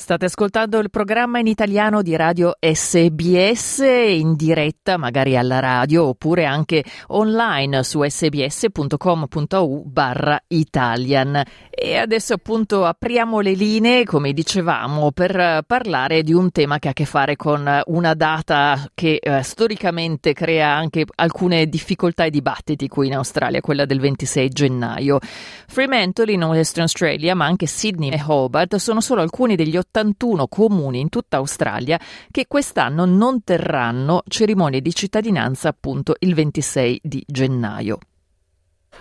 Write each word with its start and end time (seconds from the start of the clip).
State 0.00 0.26
ascoltando 0.26 0.78
il 0.78 0.90
programma 0.90 1.40
in 1.40 1.48
italiano 1.48 2.02
di 2.02 2.14
radio 2.14 2.54
SBS 2.60 3.80
in 3.80 4.36
diretta, 4.36 4.96
magari 4.96 5.36
alla 5.36 5.58
radio 5.58 6.06
oppure 6.06 6.44
anche 6.44 6.84
online 7.08 7.82
su 7.82 8.04
sbs.com.au 8.08 9.82
barra 9.84 10.40
Italian. 10.46 11.42
E 11.68 11.96
adesso 11.96 12.32
appunto 12.32 12.84
apriamo 12.84 13.40
le 13.40 13.54
linee, 13.54 14.04
come 14.04 14.32
dicevamo, 14.32 15.10
per 15.10 15.64
parlare 15.66 16.22
di 16.22 16.32
un 16.32 16.52
tema 16.52 16.78
che 16.78 16.86
ha 16.86 16.90
a 16.92 16.94
che 16.94 17.04
fare 17.04 17.34
con 17.34 17.68
una 17.86 18.14
data 18.14 18.88
che 18.94 19.18
eh, 19.20 19.42
storicamente 19.42 20.32
crea 20.32 20.68
anche 20.68 21.06
alcune 21.16 21.66
difficoltà 21.66 22.24
e 22.24 22.30
dibattiti 22.30 22.86
qui 22.86 23.08
in 23.08 23.16
Australia, 23.16 23.60
quella 23.60 23.84
del 23.84 23.98
26 23.98 24.48
gennaio. 24.48 25.18
Fremantle 25.66 26.30
in 26.30 26.44
Western 26.44 26.82
Australia, 26.82 27.34
ma 27.34 27.46
anche 27.46 27.66
Sydney 27.66 28.10
e 28.10 28.22
Hobart 28.24 28.76
sono 28.76 29.00
solo 29.00 29.22
alcuni 29.22 29.56
degli 29.56 29.76
81 29.90 30.48
comuni 30.48 31.00
in 31.00 31.08
tutta 31.08 31.38
Australia 31.38 31.98
che 32.30 32.46
quest'anno 32.46 33.04
non 33.06 33.42
terranno 33.42 34.22
cerimonie 34.28 34.82
di 34.82 34.94
cittadinanza 34.94 35.68
appunto 35.68 36.14
il 36.20 36.34
26 36.34 37.00
di 37.02 37.24
gennaio. 37.26 37.98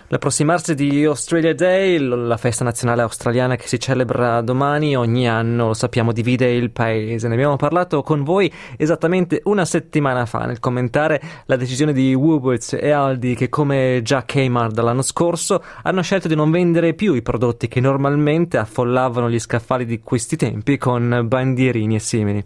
L'approssimarsi 0.09 0.73
di 0.73 1.03
Australia 1.03 1.53
Day, 1.53 1.97
la 1.97 2.37
festa 2.37 2.63
nazionale 2.63 3.01
australiana 3.01 3.57
che 3.57 3.67
si 3.67 3.77
celebra 3.77 4.39
domani, 4.39 4.95
ogni 4.95 5.27
anno, 5.27 5.67
lo 5.67 5.73
sappiamo, 5.73 6.13
divide 6.13 6.49
il 6.49 6.71
paese. 6.71 7.27
Ne 7.27 7.33
abbiamo 7.33 7.57
parlato 7.57 8.01
con 8.03 8.23
voi 8.23 8.49
esattamente 8.77 9.41
una 9.43 9.65
settimana 9.65 10.25
fa 10.25 10.45
nel 10.45 10.59
commentare 10.59 11.21
la 11.45 11.57
decisione 11.57 11.91
di 11.91 12.13
Woolworths 12.13 12.77
e 12.79 12.89
Aldi 12.91 13.35
che, 13.35 13.49
come 13.49 13.99
già 14.01 14.23
Kmart 14.23 14.79
l'anno 14.79 15.01
scorso, 15.01 15.61
hanno 15.83 16.01
scelto 16.01 16.29
di 16.29 16.35
non 16.35 16.51
vendere 16.51 16.93
più 16.93 17.13
i 17.13 17.21
prodotti 17.21 17.67
che 17.67 17.81
normalmente 17.81 18.57
affollavano 18.57 19.29
gli 19.29 19.39
scaffali 19.39 19.83
di 19.85 19.99
questi 19.99 20.37
tempi 20.37 20.77
con 20.77 21.25
bandierini 21.27 21.95
e 21.95 21.99
simili. 21.99 22.45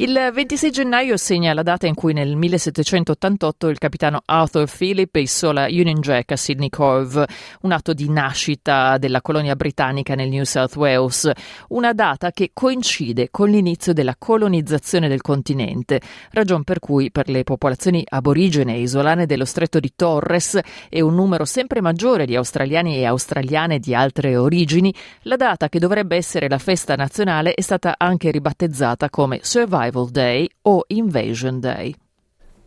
Il 0.00 0.30
26 0.32 0.70
gennaio 0.70 1.18
segna 1.18 1.52
la 1.52 1.62
data 1.62 1.86
in 1.86 1.94
cui 1.94 2.14
nel 2.14 2.34
1788 2.34 3.68
il 3.68 3.76
capitano 3.76 4.22
Arthur 4.24 4.66
Phillip 4.66 5.14
issò 5.16 5.52
la 5.52 5.66
Union 5.68 6.00
Jack 6.00 6.32
a 6.32 6.36
Sydney 6.36 6.70
Cove, 6.70 7.26
un 7.60 7.70
atto 7.70 7.92
di 7.92 8.08
nascita 8.08 8.96
della 8.96 9.20
colonia 9.20 9.54
britannica 9.56 10.14
nel 10.14 10.30
New 10.30 10.44
South 10.44 10.74
Wales, 10.76 11.30
una 11.68 11.92
data 11.92 12.30
che 12.30 12.52
coincide 12.54 13.28
con 13.30 13.50
l'inizio 13.50 13.92
della 13.92 14.16
colonizzazione 14.18 15.06
del 15.06 15.20
continente, 15.20 16.00
ragion 16.30 16.64
per 16.64 16.78
cui 16.78 17.10
per 17.10 17.28
le 17.28 17.44
popolazioni 17.44 18.02
aborigene 18.08 18.76
e 18.76 18.80
isolane 18.80 19.26
dello 19.26 19.44
stretto 19.44 19.80
di 19.80 19.92
Torres 19.94 20.58
e 20.88 21.02
un 21.02 21.14
numero 21.14 21.44
sempre 21.44 21.82
maggiore 21.82 22.24
di 22.24 22.36
australiani 22.36 22.96
e 22.96 23.04
australiane 23.04 23.78
di 23.78 23.94
altre 23.94 24.34
origini, 24.38 24.94
la 25.24 25.36
data 25.36 25.68
che 25.68 25.78
dovrebbe 25.78 26.16
essere 26.16 26.48
la 26.48 26.56
festa 26.56 26.94
nazionale 26.94 27.52
è 27.52 27.60
stata 27.60 27.96
anche 27.98 28.30
ribattezzata 28.30 29.10
come 29.10 29.40
Survival 29.42 29.88
Survival 29.90 30.10
Day 30.10 30.48
o 30.62 30.84
Invasion 30.88 31.58
Day. 31.58 31.94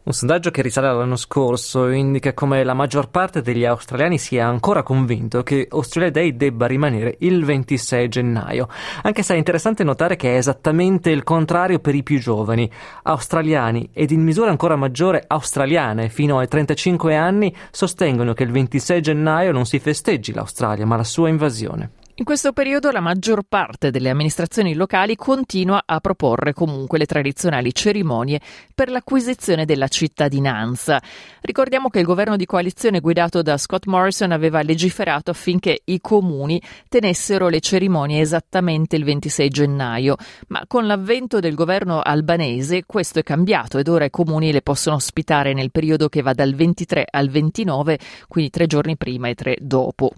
Un 0.03 0.11
sondaggio 0.11 0.51
che 0.51 0.61
risale 0.61 0.87
all'anno 0.87 1.15
scorso 1.15 1.87
indica 1.87 2.33
come 2.33 2.65
la 2.65 2.73
maggior 2.73 3.09
parte 3.09 3.41
degli 3.41 3.63
australiani 3.63 4.17
sia 4.17 4.45
ancora 4.45 4.83
convinto 4.83 5.43
che 5.43 5.65
Australia 5.71 6.11
Day 6.11 6.35
debba 6.35 6.65
rimanere 6.65 7.15
il 7.19 7.45
26 7.45 8.09
gennaio, 8.09 8.67
anche 9.03 9.23
se 9.23 9.33
è 9.33 9.37
interessante 9.37 9.85
notare 9.85 10.17
che 10.17 10.33
è 10.33 10.37
esattamente 10.37 11.09
il 11.09 11.23
contrario 11.23 11.79
per 11.79 11.95
i 11.95 12.03
più 12.03 12.19
giovani. 12.19 12.69
Australiani 13.03 13.91
ed 13.93 14.11
in 14.11 14.21
misura 14.21 14.49
ancora 14.49 14.75
maggiore 14.75 15.23
australiane 15.25 16.09
fino 16.09 16.37
ai 16.37 16.49
35 16.49 17.15
anni 17.15 17.55
sostengono 17.71 18.33
che 18.33 18.43
il 18.43 18.51
26 18.51 19.01
gennaio 19.01 19.53
non 19.53 19.65
si 19.65 19.79
festeggi 19.79 20.33
l'Australia 20.33 20.85
ma 20.85 20.97
la 20.97 21.05
sua 21.05 21.29
invasione. 21.29 22.01
In 22.17 22.25
questo 22.25 22.53
periodo 22.53 22.91
la 22.91 22.99
maggior 22.99 23.41
parte 23.41 23.89
delle 23.89 24.11
amministrazioni 24.11 24.75
locali 24.75 25.15
continua 25.15 25.81
a 25.83 25.99
proporre 25.99 26.53
comunque 26.53 26.99
le 26.99 27.07
tradizionali 27.07 27.73
cerimonie 27.73 28.39
per 28.75 28.91
l'acquisizione 28.91 29.65
della 29.65 29.87
cittadinanza. 29.87 31.01
Ricordiamo 31.41 31.89
che 31.89 31.97
il 31.97 32.05
governo 32.05 32.35
di 32.35 32.45
coalizione 32.45 32.99
guidato 32.99 33.41
da 33.41 33.57
Scott 33.57 33.87
Morrison 33.87 34.31
aveva 34.31 34.61
legiferato 34.61 35.31
affinché 35.31 35.81
i 35.85 35.99
comuni 36.01 36.61
tenessero 36.87 37.49
le 37.49 37.61
cerimonie 37.61 38.21
esattamente 38.21 38.95
il 38.95 39.05
26 39.05 39.49
gennaio, 39.49 40.15
ma 40.49 40.65
con 40.67 40.85
l'avvento 40.85 41.39
del 41.39 41.55
governo 41.55 41.99
albanese 41.99 42.83
questo 42.85 43.17
è 43.17 43.23
cambiato 43.23 43.79
ed 43.79 43.87
ora 43.87 44.05
i 44.05 44.11
comuni 44.11 44.51
le 44.51 44.61
possono 44.61 44.97
ospitare 44.97 45.53
nel 45.53 45.71
periodo 45.71 46.09
che 46.09 46.21
va 46.21 46.33
dal 46.33 46.53
23 46.53 47.07
al 47.09 47.29
29, 47.29 47.97
quindi 48.27 48.51
tre 48.51 48.67
giorni 48.67 48.97
prima 48.97 49.29
e 49.29 49.33
tre 49.33 49.57
dopo 49.59 50.11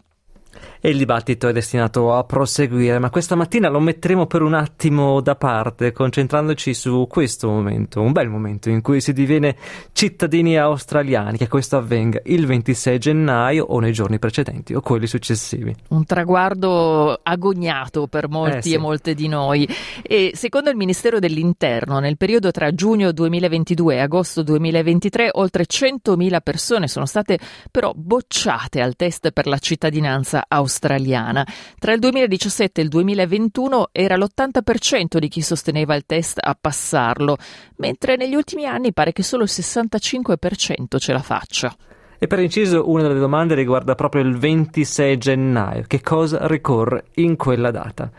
e 0.80 0.90
il 0.90 0.98
dibattito 0.98 1.48
è 1.48 1.54
destinato 1.54 2.14
a 2.14 2.24
proseguire, 2.24 3.00
ma 3.00 3.10
questa 3.10 3.36
mattina 3.36 3.70
lo 3.70 3.80
metteremo 3.80 4.26
per 4.26 4.42
un 4.42 4.54
attimo 4.54 5.22
da 5.22 5.36
parte, 5.36 5.92
concentrandoci 5.92 6.74
su 6.74 7.08
questo 7.10 7.50
momento, 7.50 8.02
un 8.02 8.12
bel 8.12 8.30
momento 8.30 8.70
in 8.70 8.82
cui 8.82 9.02
si 9.02 9.14
diviene 9.14 9.56
cittadini 9.94 10.58
australiani, 10.58 11.38
che 11.38 11.48
questo 11.48 11.78
avvenga 11.78 12.20
il 12.26 12.46
26 12.46 12.98
gennaio 12.98 13.66
o 13.66 13.80
nei 13.80 13.94
giorni 13.94 14.20
precedenti 14.20 14.74
o 14.74 14.82
quelli 14.82 15.08
successivi. 15.08 15.76
Un 15.90 16.06
traguardo 16.06 17.20
agognato 17.24 18.08
per 18.08 18.30
molti 18.30 18.58
eh 18.58 18.62
sì. 18.62 18.74
e 18.74 18.78
molte 18.78 19.14
di 19.14 19.28
noi. 19.28 19.68
E 20.02 20.32
secondo 20.36 20.70
il 20.70 20.76
Ministero 20.76 21.20
dell'Interno, 21.20 22.00
nel 22.00 22.18
periodo 22.18 22.52
tra 22.52 22.74
giugno 22.74 23.12
2022 23.12 23.96
e 23.96 24.00
agosto 24.00 24.44
2023, 24.44 25.30
oltre 25.34 25.66
100.000 25.68 26.38
persone 26.44 26.88
sono 26.88 27.06
state 27.06 27.40
però 27.72 27.92
bocciate 27.96 28.82
al 28.82 28.96
test 28.96 29.32
per 29.32 29.48
la 29.48 29.58
cittadinanza 29.58 30.45
australiana. 30.48 31.46
Tra 31.80 31.94
il 31.94 32.00
2017 32.00 32.82
e 32.82 32.84
il 32.84 32.90
2021 32.90 33.90
era 33.92 34.16
l'80% 34.16 35.18
di 35.18 35.28
chi 35.28 35.42
sosteneva 35.42 35.96
il 35.96 36.06
test 36.06 36.40
a 36.42 36.58
passarlo, 36.60 37.38
mentre 37.78 38.16
negli 38.16 38.36
ultimi 38.36 38.66
anni 38.66 38.94
pare 38.94 39.14
che 39.14 39.24
solo 39.24 39.44
il 39.44 39.50
65% 39.52 40.98
ce 40.98 41.14
la 41.14 41.22
faccia. 41.22 41.76
E 42.18 42.28
per 42.28 42.40
inciso 42.40 42.90
una 42.90 43.04
delle 43.04 43.20
domande 43.20 43.56
riguarda 43.56 43.94
proprio 43.96 44.22
il 44.22 44.38
26 44.38 45.18
gennaio. 45.18 45.84
Che 45.86 46.02
cosa 46.02 46.48
ricorre 46.48 47.06
in 47.16 47.36
quella 47.36 47.72
data? 47.72 48.10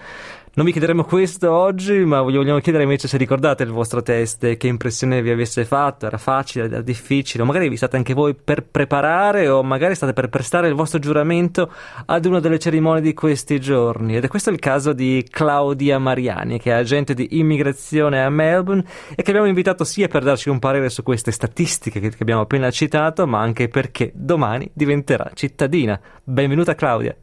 Non 0.56 0.64
vi 0.64 0.72
chiederemo 0.72 1.04
questo 1.04 1.52
oggi, 1.52 1.92
ma 2.06 2.22
vogliamo 2.22 2.60
chiedere 2.60 2.84
invece 2.84 3.08
se 3.08 3.18
ricordate 3.18 3.62
il 3.62 3.70
vostro 3.70 4.00
test 4.00 4.56
che 4.56 4.66
impressione 4.66 5.20
vi 5.20 5.28
avesse 5.28 5.66
fatto, 5.66 6.06
era 6.06 6.16
facile, 6.16 6.64
era 6.64 6.80
difficile, 6.80 7.42
o 7.42 7.46
magari 7.46 7.68
vi 7.68 7.76
state 7.76 7.98
anche 7.98 8.14
voi 8.14 8.34
per 8.34 8.64
preparare 8.64 9.48
o 9.48 9.62
magari 9.62 9.94
state 9.94 10.14
per 10.14 10.30
prestare 10.30 10.66
il 10.68 10.72
vostro 10.72 10.98
giuramento 10.98 11.70
ad 12.06 12.24
una 12.24 12.40
delle 12.40 12.58
cerimonie 12.58 13.02
di 13.02 13.12
questi 13.12 13.60
giorni. 13.60 14.16
Ed 14.16 14.24
è 14.24 14.28
questo 14.28 14.48
il 14.48 14.58
caso 14.58 14.94
di 14.94 15.26
Claudia 15.28 15.98
Mariani, 15.98 16.58
che 16.58 16.70
è 16.70 16.74
agente 16.74 17.12
di 17.12 17.28
immigrazione 17.32 18.24
a 18.24 18.30
Melbourne 18.30 18.82
e 19.14 19.22
che 19.22 19.32
abbiamo 19.32 19.48
invitato 19.48 19.84
sia 19.84 20.08
per 20.08 20.24
darci 20.24 20.48
un 20.48 20.58
parere 20.58 20.88
su 20.88 21.02
queste 21.02 21.32
statistiche 21.32 22.00
che 22.00 22.14
abbiamo 22.18 22.40
appena 22.40 22.70
citato, 22.70 23.26
ma 23.26 23.40
anche 23.40 23.68
perché 23.68 24.10
domani 24.14 24.70
diventerà 24.72 25.32
cittadina. 25.34 26.00
Benvenuta 26.24 26.74
Claudia. 26.74 27.14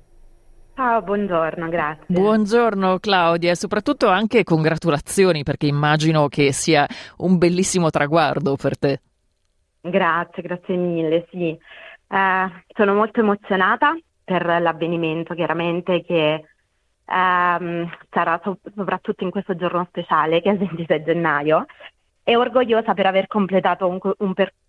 Ciao, 0.75 1.03
buongiorno, 1.03 1.69
grazie. 1.69 2.05
Buongiorno 2.07 2.97
Claudia 2.97 3.51
e 3.51 3.55
soprattutto 3.55 4.07
anche 4.07 4.43
congratulazioni 4.43 5.43
perché 5.43 5.67
immagino 5.67 6.27
che 6.27 6.51
sia 6.51 6.87
un 7.17 7.37
bellissimo 7.37 7.91
traguardo 7.91 8.55
per 8.55 8.79
te. 8.79 8.99
Grazie, 9.81 10.41
grazie 10.41 10.75
mille, 10.75 11.27
sì. 11.29 11.49
Eh, 11.49 12.63
sono 12.75 12.93
molto 12.95 13.19
emozionata 13.19 13.95
per 14.23 14.45
l'avvenimento, 14.45 15.35
chiaramente, 15.35 16.01
che 16.01 16.43
ehm, 17.05 17.89
sarà 18.09 18.39
so- 18.43 18.57
soprattutto 18.75 19.23
in 19.23 19.29
questo 19.29 19.55
giorno 19.55 19.85
speciale, 19.89 20.41
che 20.41 20.49
è 20.49 20.53
il 20.53 20.57
26 20.73 21.03
gennaio, 21.03 21.65
e 22.23 22.35
orgogliosa 22.35 22.95
per 22.95 23.05
aver 23.05 23.27
completato 23.27 23.87
un, 23.87 23.99
un 24.01 24.33
percorso 24.33 24.61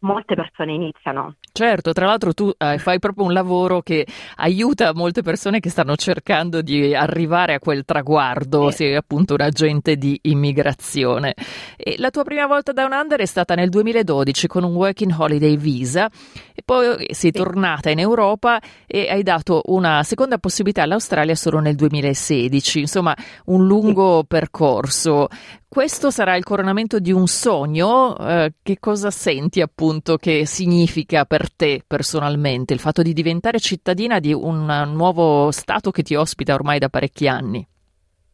molte 0.00 0.34
persone 0.34 0.72
iniziano. 0.72 1.36
Certo, 1.52 1.92
tra 1.92 2.06
l'altro 2.06 2.34
tu 2.34 2.52
eh, 2.56 2.78
fai 2.78 2.98
proprio 2.98 3.24
un 3.24 3.32
lavoro 3.32 3.80
che 3.80 4.06
aiuta 4.36 4.92
molte 4.94 5.22
persone 5.22 5.60
che 5.60 5.70
stanno 5.70 5.96
cercando 5.96 6.60
di 6.60 6.94
arrivare 6.94 7.54
a 7.54 7.58
quel 7.58 7.84
traguardo, 7.84 8.70
sì. 8.70 8.76
sei 8.76 8.94
appunto 8.94 9.34
un 9.34 9.40
agente 9.40 9.96
di 9.96 10.18
immigrazione. 10.22 11.34
E 11.76 11.94
la 11.98 12.10
tua 12.10 12.24
prima 12.24 12.46
volta 12.46 12.72
da 12.72 12.84
un 12.84 12.92
under 12.92 13.20
è 13.20 13.26
stata 13.26 13.54
nel 13.54 13.70
2012 13.70 14.46
con 14.46 14.64
un 14.64 14.74
Working 14.74 15.14
Holiday 15.16 15.56
Visa 15.56 16.10
e 16.54 16.62
poi 16.62 16.96
sei 17.10 17.14
sì. 17.14 17.30
tornata 17.32 17.90
in 17.90 17.98
Europa 17.98 18.60
e 18.86 19.08
hai 19.08 19.22
dato 19.22 19.62
una 19.66 20.02
seconda 20.02 20.38
possibilità 20.38 20.82
all'Australia 20.82 21.34
solo 21.34 21.58
nel 21.60 21.74
2016, 21.74 22.80
insomma 22.80 23.16
un 23.46 23.66
lungo 23.66 24.20
sì. 24.20 24.26
percorso 24.26 25.28
questo 25.76 26.10
sarà 26.10 26.36
il 26.36 26.42
coronamento 26.42 26.98
di 26.98 27.12
un 27.12 27.26
sogno. 27.26 28.16
Eh, 28.16 28.54
che 28.62 28.78
cosa 28.80 29.10
senti 29.10 29.60
appunto 29.60 30.16
che 30.16 30.46
significa 30.46 31.26
per 31.26 31.54
te 31.54 31.82
personalmente 31.86 32.72
il 32.72 32.80
fatto 32.80 33.02
di 33.02 33.12
diventare 33.12 33.58
cittadina 33.58 34.18
di 34.18 34.32
un 34.32 34.64
nuovo 34.94 35.50
Stato 35.50 35.90
che 35.90 36.02
ti 36.02 36.14
ospita 36.14 36.54
ormai 36.54 36.78
da 36.78 36.88
parecchi 36.88 37.28
anni? 37.28 37.66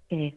Sì. 0.06 0.32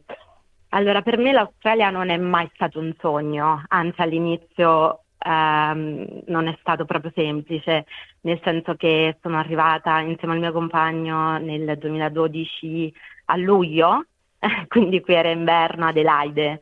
Allora, 0.70 1.04
per 1.04 1.20
me 1.20 1.32
l'Australia 1.32 1.92
non 1.92 2.10
è 2.10 2.18
mai 2.18 2.50
stato 2.56 2.80
un 2.80 2.92
sogno, 3.00 3.64
anzi 3.68 4.02
all'inizio 4.02 5.04
ehm, 5.20 6.24
non 6.26 6.48
è 6.48 6.58
stato 6.60 6.86
proprio 6.86 7.12
semplice, 7.14 7.86
nel 8.22 8.42
senso 8.44 8.74
che 8.74 9.16
sono 9.22 9.38
arrivata 9.38 10.00
insieme 10.00 10.34
al 10.34 10.40
mio 10.40 10.52
compagno 10.52 11.38
nel 11.38 11.78
2012 11.78 12.92
a 13.26 13.36
luglio, 13.36 14.08
quindi 14.70 15.02
qui 15.02 15.14
era 15.14 15.30
inverno 15.30 15.86
Adelaide. 15.86 16.60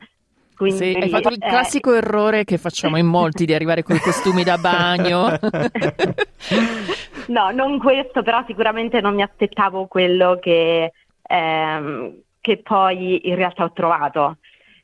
Quindi, 0.56 0.92
sì, 0.92 0.98
hai 1.00 1.08
fatto 1.08 1.28
il 1.28 1.38
eh, 1.40 1.48
classico 1.48 1.92
errore 1.92 2.44
che 2.44 2.58
facciamo 2.58 2.96
in 2.96 3.06
molti 3.06 3.44
di 3.44 3.54
arrivare 3.54 3.82
con 3.82 3.96
i 3.96 4.00
costumi 4.00 4.44
da 4.44 4.56
bagno. 4.56 5.28
no, 7.26 7.50
non 7.50 7.78
questo, 7.78 8.22
però 8.22 8.44
sicuramente 8.46 9.00
non 9.00 9.14
mi 9.14 9.22
aspettavo 9.22 9.86
quello 9.86 10.38
che, 10.40 10.92
ehm, 11.22 12.14
che 12.40 12.58
poi 12.58 13.28
in 13.28 13.34
realtà 13.34 13.64
ho 13.64 13.72
trovato. 13.72 14.36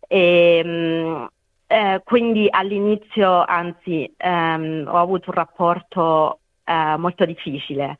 E, 0.08 0.60
ehm, 0.64 1.28
eh, 1.68 2.00
quindi 2.02 2.48
all'inizio, 2.50 3.44
anzi, 3.44 4.12
ehm, 4.16 4.86
ho 4.88 4.98
avuto 4.98 5.30
un 5.30 5.36
rapporto 5.36 6.40
eh, 6.64 6.96
molto 6.96 7.24
difficile. 7.24 7.98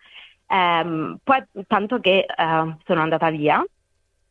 Ehm, 0.48 1.18
poi, 1.22 1.40
tanto 1.68 2.00
che 2.00 2.26
eh, 2.26 2.76
sono 2.84 3.00
andata 3.00 3.30
via 3.30 3.64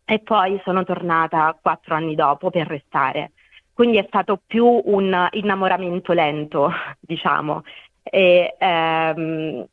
e 0.10 0.18
poi 0.22 0.60
sono 0.64 0.84
tornata 0.84 1.56
quattro 1.62 1.94
anni 1.94 2.16
dopo 2.16 2.50
per 2.50 2.66
restare. 2.66 3.34
Quindi 3.72 3.98
è 3.98 4.06
stato 4.08 4.42
più 4.44 4.66
un 4.66 5.28
innamoramento 5.34 6.14
lento, 6.14 6.72
diciamo. 7.00 7.62
E, 8.02 8.56
ehm, 8.58 9.68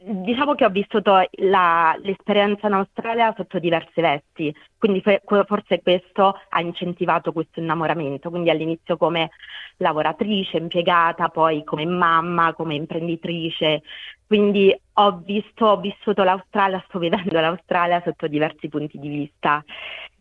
diciamo 0.00 0.54
che 0.54 0.64
ho 0.64 0.70
vissuto 0.70 1.28
la, 1.30 1.96
l'esperienza 2.02 2.68
in 2.68 2.74
Australia 2.74 3.34
sotto 3.36 3.58
diverse 3.58 4.00
vesti, 4.00 4.54
quindi 4.78 5.02
forse 5.02 5.82
questo 5.82 6.38
ha 6.48 6.60
incentivato 6.60 7.32
questo 7.32 7.58
innamoramento, 7.58 8.30
quindi 8.30 8.50
all'inizio 8.50 8.96
come 8.96 9.30
lavoratrice, 9.78 10.58
impiegata, 10.58 11.28
poi 11.28 11.64
come 11.64 11.84
mamma, 11.84 12.52
come 12.54 12.76
imprenditrice, 12.76 13.82
quindi 14.24 14.72
ho 14.94 15.20
visto, 15.24 15.66
ho 15.66 15.80
vissuto 15.80 16.22
l'Australia, 16.22 16.82
sto 16.86 17.00
vivendo 17.00 17.40
l'Australia 17.40 18.00
sotto 18.04 18.28
diversi 18.28 18.68
punti 18.68 18.98
di 18.98 19.08
vista. 19.08 19.64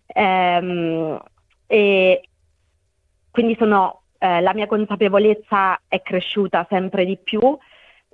Ehm, 0.07 1.19
e 1.67 2.29
quindi 3.29 3.55
sono, 3.59 4.01
eh, 4.17 4.41
la 4.41 4.53
mia 4.55 4.65
consapevolezza 4.65 5.81
è 5.87 6.01
cresciuta 6.01 6.65
sempre 6.67 7.05
di 7.05 7.17
più 7.17 7.39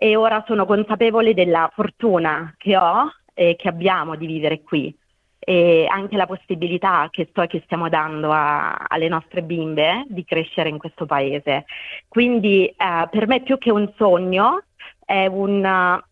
e 0.03 0.17
ora 0.17 0.43
sono 0.45 0.65
consapevole 0.65 1.33
della 1.33 1.71
fortuna 1.73 2.53
che 2.57 2.75
ho 2.75 3.09
e 3.33 3.55
che 3.55 3.69
abbiamo 3.69 4.17
di 4.17 4.25
vivere 4.25 4.61
qui 4.61 4.93
e 5.39 5.85
anche 5.89 6.17
la 6.17 6.25
possibilità 6.25 7.07
che, 7.09 7.27
sto, 7.29 7.45
che 7.45 7.61
stiamo 7.63 7.87
dando 7.87 8.29
a, 8.29 8.85
alle 8.85 9.07
nostre 9.07 9.43
bimbe 9.43 10.03
di 10.09 10.25
crescere 10.25 10.67
in 10.67 10.77
questo 10.77 11.05
paese. 11.05 11.63
Quindi 12.09 12.65
eh, 12.65 13.07
per 13.09 13.27
me 13.27 13.43
più 13.43 13.57
che 13.57 13.71
un 13.71 13.93
sogno 13.95 14.63
è 15.05 15.25
una, 15.27 16.05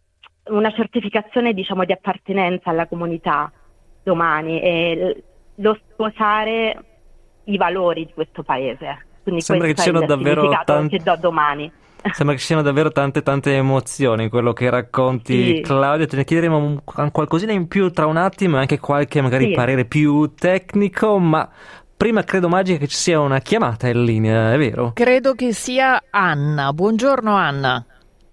una 0.46 0.72
certificazione 0.72 1.54
diciamo, 1.54 1.84
di 1.84 1.92
appartenenza 1.92 2.70
alla 2.70 2.88
comunità 2.88 3.52
domani 4.04 4.62
e 4.62 5.24
lo 5.56 5.78
sposare 5.92 6.84
i 7.44 7.58
valori 7.58 8.06
di 8.06 8.14
questo 8.14 8.42
paese. 8.42 9.08
Quindi 9.22 9.42
Sembra 9.42 9.68
che 9.68 9.74
ci 9.74 9.82
siano 9.82 10.06
davvero 10.06 10.48
tanti... 10.64 10.98
che 10.98 11.04
do 11.04 11.18
domani. 11.18 11.80
Sembra 12.13 12.36
che 12.36 12.42
ci 12.42 12.48
siano 12.48 12.63
davvero 12.63 12.92
tante 12.92 13.21
tante 13.21 13.56
emozioni 13.56 14.24
in 14.24 14.30
quello 14.30 14.53
che 14.53 14.69
racconti 14.69 15.56
sì. 15.56 15.62
Claudia, 15.62 16.07
te 16.07 16.15
ne 16.15 16.24
chiederemo 16.24 16.57
un, 16.57 17.12
qualcosina 17.12 17.51
in 17.51 17.68
più 17.68 17.92
tra 17.92 18.07
un 18.07 18.18
attimo 18.18 18.57
e 18.57 18.62
anche 18.62 18.80
qualche 18.80 19.21
magari 19.21 19.50
sì. 19.50 19.51
parere 19.51 19.86
più 19.86 20.33
tecnico, 20.33 21.19
ma 21.19 21.48
prima 21.95 22.24
credo 22.24 22.50
magica 22.50 22.80
che 22.80 22.88
ci 22.88 22.95
sia 22.95 23.19
una 23.19 23.39
chiamata 23.39 23.88
in 23.88 24.03
linea, 24.03 24.53
è 24.53 24.57
vero? 24.57 24.92
Credo 24.94 25.36
che 25.36 25.53
sia 25.53 26.01
Anna. 26.09 26.74
Buongiorno 26.74 27.36
Anna. 27.36 27.86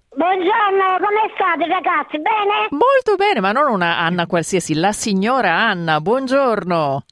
Buongiorno, 0.09 0.97
come 0.97 1.31
state 1.35 1.67
ragazzi? 1.67 2.17
Bene? 2.17 2.67
Molto 2.71 3.15
bene, 3.15 3.39
ma 3.39 3.51
non 3.51 3.71
una 3.71 3.99
Anna 3.99 4.25
qualsiasi, 4.25 4.73
la 4.73 4.91
signora 4.91 5.53
Anna. 5.53 6.01
Buongiorno. 6.01 7.05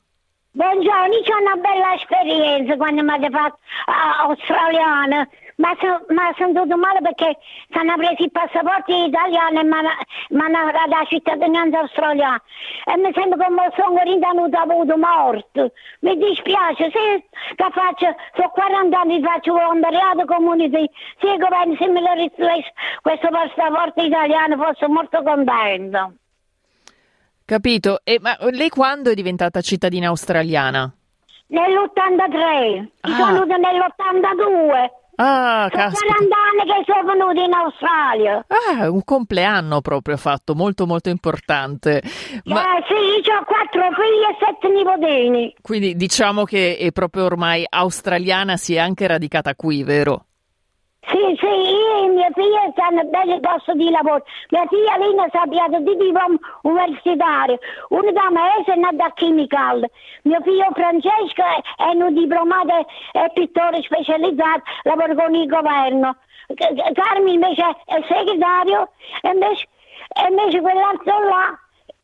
Buongiorno, 0.52 1.14
io 1.14 1.36
ho 1.36 1.40
una 1.40 1.56
bella 1.62 1.94
esperienza 1.94 2.76
quando 2.78 3.04
mi 3.04 3.12
ha 3.12 3.30
fatto 3.30 3.60
uh, 3.86 4.30
australiana 4.30 5.30
ma 5.58 5.76
sono 5.80 6.34
sentito 6.38 6.78
male 6.78 7.02
perché 7.02 7.38
ci 7.70 7.78
hanno 7.78 7.96
preso 7.98 8.24
i 8.24 8.30
passaporti 8.30 9.06
italiani 9.06 9.60
e 9.60 9.64
mi 9.64 9.74
hanno 9.74 10.72
dato 10.72 10.88
la 10.88 11.06
cittadinanza 11.08 11.80
australiana 11.80 12.42
e 12.86 12.98
mi 12.98 13.12
sembra 13.14 13.46
come 13.46 13.72
sono 13.76 14.02
ritenuto 14.04 14.58
avuto 14.58 14.98
morto. 14.98 15.72
Mi 16.02 16.18
dispiace, 16.18 16.92
se 16.92 17.26
che 17.56 17.66
faccio, 17.72 18.16
sono 18.36 18.50
40 18.50 19.00
anni 19.00 19.20
che 19.20 19.28
faccio 19.28 19.54
volontariato 19.54 20.26
comunity, 20.26 20.90
se 21.20 21.28
il 21.28 21.40
governo 21.40 21.76
se 21.76 21.88
mi 21.88 22.02
restituisce 22.02 22.74
questo 23.02 23.30
passaporto 23.30 24.04
italiano 24.04 24.58
fosse 24.58 24.88
molto 24.88 25.24
contento. 25.24 26.14
Capito, 27.46 28.02
e, 28.04 28.20
ma 28.20 28.38
lei 28.52 28.70
quando 28.70 29.10
è 29.10 29.14
diventata 29.14 29.62
cittadina 29.62 30.10
australiana? 30.10 30.92
Nell'83, 31.48 32.88
ah. 33.02 33.10
sono 33.10 33.46
venuta 33.46 33.56
nell'82. 33.56 34.90
Ah, 35.20 35.68
sono 35.72 35.84
caspita. 35.84 36.14
40 36.14 36.36
anni 36.36 36.72
che 36.72 36.92
sono 36.92 37.12
venuti 37.12 37.44
in 37.44 37.54
Australia. 37.54 38.46
Ah, 38.48 38.92
un 38.92 39.04
compleanno 39.04 39.82
proprio 39.82 40.16
fatto, 40.16 40.54
molto 40.54 40.86
molto 40.86 41.10
importante. 41.10 42.02
Ma... 42.46 42.78
Eh, 42.78 42.84
sì, 42.88 43.30
ho 43.32 43.44
quattro 43.44 43.82
figli 43.94 44.24
e 44.24 44.38
sette 44.40 44.70
nipotini. 44.70 45.56
Quindi 45.62 45.96
diciamo 45.96 46.44
che 46.44 46.78
è 46.78 46.92
proprio 46.92 47.26
ormai 47.26 47.66
australiana, 47.68 48.58
si 48.58 48.76
è 48.76 48.80
anche 48.80 49.08
radicata 49.08 49.56
qui, 49.56 49.84
vero? 49.84 50.27
Sì, 51.10 51.38
sì, 51.40 51.46
io 51.46 52.04
e 52.04 52.08
mia 52.10 52.30
figlia 52.34 52.70
stanno 52.72 53.04
bene 53.06 53.40
posto 53.40 53.74
di 53.74 53.90
lavoro. 53.90 54.26
Mia 54.50 54.66
figlia 54.68 54.98
Lina 54.98 55.26
è 55.26 55.80
di 55.80 55.96
diploma 55.96 56.38
universitario. 56.64 57.60
Una 57.90 58.12
da 58.12 58.30
maestra 58.30 58.74
è 58.74 58.78
nata 58.78 59.06
a 59.06 59.14
chemical. 59.14 59.90
Mio 60.24 60.42
figlio 60.42 60.68
Francesco 60.74 61.44
è 61.78 61.96
un 61.96 62.14
diplomato 62.14 62.88
e 63.14 63.32
pittore 63.34 63.82
specializzato, 63.84 64.64
lavora 64.84 65.16
con 65.16 65.34
il 65.34 65.48
governo. 65.48 66.18
Carmi 66.94 67.34
invece 67.34 67.64
è 67.86 68.04
segretario 68.08 68.90
e 69.22 69.30
invece, 69.30 69.68
e 70.14 70.28
invece 70.30 70.60
quell'altro 70.60 71.20
là 71.24 71.58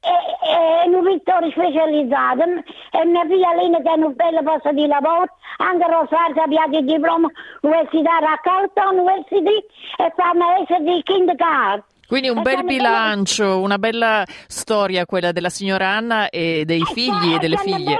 è, 0.03 0.87
un 0.87 1.03
pittore 1.03 1.49
specializzato 1.51 2.43
e 2.43 3.05
mia 3.05 3.25
figlia 3.25 3.53
Lina 3.55 3.79
tiene 3.81 4.05
un 4.05 4.13
bel 4.15 4.43
posto 4.43 4.71
di 4.71 4.85
lavoro, 4.85 5.25
anche 5.57 5.85
Rosario 5.87 6.43
abbiamo 6.43 6.77
il 6.77 6.85
diploma 6.85 7.27
universitario 7.61 8.27
a 8.27 8.39
Carlton 8.41 8.97
University 8.97 9.63
e 9.97 10.13
fa 10.15 10.33
maestra 10.35 10.79
di 10.79 11.01
kindergarten. 11.03 11.91
Quindi 12.05 12.29
un 12.29 12.41
bel 12.41 12.63
bilancio, 12.63 13.59
una 13.59 13.79
bella 13.79 14.23
storia 14.47 15.05
quella 15.05 15.31
della 15.31 15.49
signora 15.49 15.87
Anna 15.87 16.29
e 16.29 16.63
dei 16.65 16.83
figli 16.83 17.33
e 17.33 17.39
delle 17.39 17.57
figlie. 17.57 17.97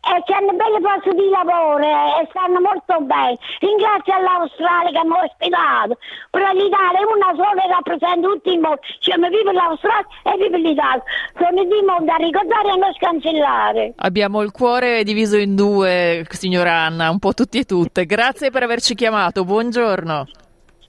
E 0.00 0.22
che 0.24 0.32
hanno 0.32 0.52
belli 0.54 0.80
posti 0.80 1.10
di 1.14 1.28
lavoro 1.28 1.84
e 1.84 2.26
stanno 2.30 2.58
molto 2.60 3.00
bene. 3.04 3.38
Ringrazio 3.60 4.14
all'Australia 4.14 5.00
che 5.00 5.06
mi 5.06 5.14
ha 5.14 5.22
ospitato. 5.24 5.98
Però 6.30 6.50
l'Italia 6.52 7.00
è 7.00 7.04
una 7.04 7.32
sola 7.36 7.62
e 7.62 7.68
rappresenta 7.68 8.26
tutti 8.26 8.52
i 8.52 8.58
mondi. 8.58 8.80
Cioè, 9.00 9.16
vive 9.18 9.52
l'Australia 9.52 10.06
e 10.24 10.36
vive 10.38 10.58
l'Italia. 10.58 11.02
Sono 11.36 11.64
di 11.64 11.82
mondo 11.84 12.04
da 12.04 12.16
ricordare 12.16 12.72
e 12.72 12.76
non 12.76 12.92
scancellare. 12.94 13.92
Abbiamo 13.96 14.40
il 14.40 14.50
cuore 14.50 15.04
diviso 15.04 15.36
in 15.36 15.54
due, 15.54 16.24
signora 16.30 16.72
Anna, 16.72 17.10
un 17.10 17.18
po' 17.18 17.34
tutti 17.34 17.58
e 17.58 17.64
tutte. 17.64 18.06
Grazie 18.06 18.50
per 18.50 18.62
averci 18.62 18.94
chiamato. 18.94 19.44
Buongiorno. 19.44 20.26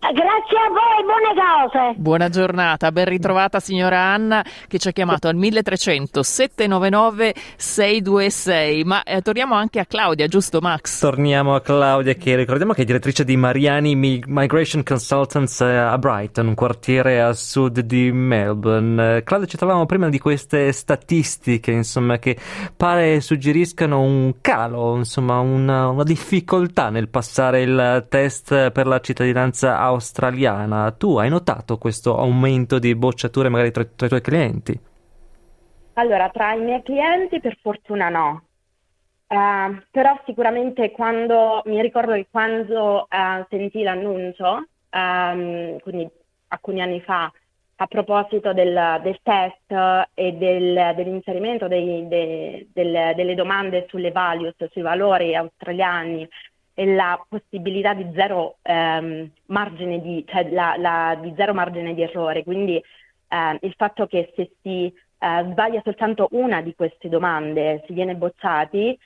Grazie 0.01 0.57
a 0.57 0.67
voi, 0.67 1.03
buone 1.05 1.33
cose. 1.35 1.93
Buona 1.95 2.27
giornata, 2.27 2.91
ben 2.91 3.05
ritrovata 3.05 3.59
signora 3.59 3.99
Anna 3.99 4.43
che 4.67 4.79
ci 4.79 4.87
ha 4.87 4.91
chiamato 4.91 5.27
al 5.27 5.35
1300 5.35 6.23
799 6.23 7.33
626. 7.55 8.83
Ma 8.83 9.03
eh, 9.03 9.21
torniamo 9.21 9.53
anche 9.53 9.79
a 9.79 9.85
Claudia, 9.85 10.25
giusto 10.25 10.59
Max? 10.59 10.99
Torniamo 10.99 11.53
a 11.53 11.61
Claudia 11.61 12.15
che 12.15 12.35
ricordiamo 12.35 12.73
che 12.73 12.81
è 12.81 12.85
direttrice 12.85 13.23
di 13.23 13.37
Mariani 13.37 13.95
Migration 13.95 14.83
Consultants 14.83 15.61
eh, 15.61 15.77
a 15.77 15.97
Brighton, 15.99 16.47
un 16.47 16.55
quartiere 16.55 17.21
a 17.21 17.31
sud 17.33 17.81
di 17.81 18.11
Melbourne. 18.11 19.17
Eh, 19.17 19.23
Claudia, 19.23 19.47
ci 19.47 19.55
trovavamo 19.55 19.85
prima 19.85 20.09
di 20.09 20.17
queste 20.17 20.71
statistiche, 20.71 21.71
insomma, 21.71 22.17
che 22.17 22.35
pare 22.75 23.21
suggeriscano 23.21 24.01
un 24.01 24.33
calo, 24.41 24.95
insomma, 24.95 25.39
una, 25.39 25.89
una 25.89 26.03
difficoltà 26.03 26.89
nel 26.89 27.07
passare 27.07 27.61
il 27.61 28.07
test 28.09 28.71
per 28.71 28.87
la 28.87 28.99
cittadinanza 28.99 29.77
australiana, 29.91 30.91
tu 30.91 31.17
hai 31.17 31.29
notato 31.29 31.77
questo 31.77 32.17
aumento 32.17 32.79
di 32.79 32.95
bocciature 32.95 33.49
magari 33.49 33.71
tra, 33.71 33.83
tra 33.83 34.05
i 34.07 34.09
tuoi 34.09 34.21
clienti? 34.21 34.79
Allora, 35.93 36.29
tra 36.29 36.53
i 36.53 36.61
miei 36.61 36.81
clienti 36.81 37.39
per 37.39 37.57
fortuna 37.61 38.09
no, 38.09 38.43
Uh, 39.31 39.81
però 39.91 40.19
sicuramente 40.25 40.91
quando 40.91 41.61
mi 41.63 41.81
ricordo 41.81 42.11
che 42.11 42.27
quando 42.29 43.07
uh, 43.09 43.45
sentì 43.47 43.81
l'annuncio, 43.81 44.65
um, 44.91 45.79
quindi 45.79 46.05
alcuni 46.49 46.81
anni 46.81 46.99
fa, 46.99 47.31
a 47.77 47.87
proposito 47.87 48.51
del, 48.51 48.99
del 49.01 49.19
test 49.23 50.09
e 50.13 50.33
del, 50.33 50.93
dell'inserimento 50.97 51.69
dei, 51.69 52.09
de, 52.09 52.67
del, 52.73 53.13
delle 53.15 53.33
domande 53.33 53.85
sulle 53.87 54.11
values, 54.11 54.55
sui 54.69 54.81
valori 54.81 55.33
australiani 55.33 56.27
la 56.75 57.23
possibilità 57.27 57.93
di 57.93 58.09
zero 58.15 58.57
ehm, 58.61 59.29
margine 59.47 60.01
di, 60.01 60.25
cioè 60.27 60.49
la, 60.49 60.75
la, 60.77 61.17
di 61.21 61.33
zero 61.35 61.53
margine 61.53 61.93
di 61.93 62.01
errore. 62.01 62.43
Quindi 62.43 62.77
eh, 62.77 63.57
il 63.61 63.73
fatto 63.77 64.07
che 64.07 64.31
se 64.35 64.51
si 64.61 64.85
eh, 64.85 65.45
sbaglia 65.51 65.81
soltanto 65.83 66.27
una 66.31 66.61
di 66.61 66.73
queste 66.75 67.09
domande, 67.09 67.83
si 67.85 67.93
viene 67.93 68.15
bocciati, 68.15 68.97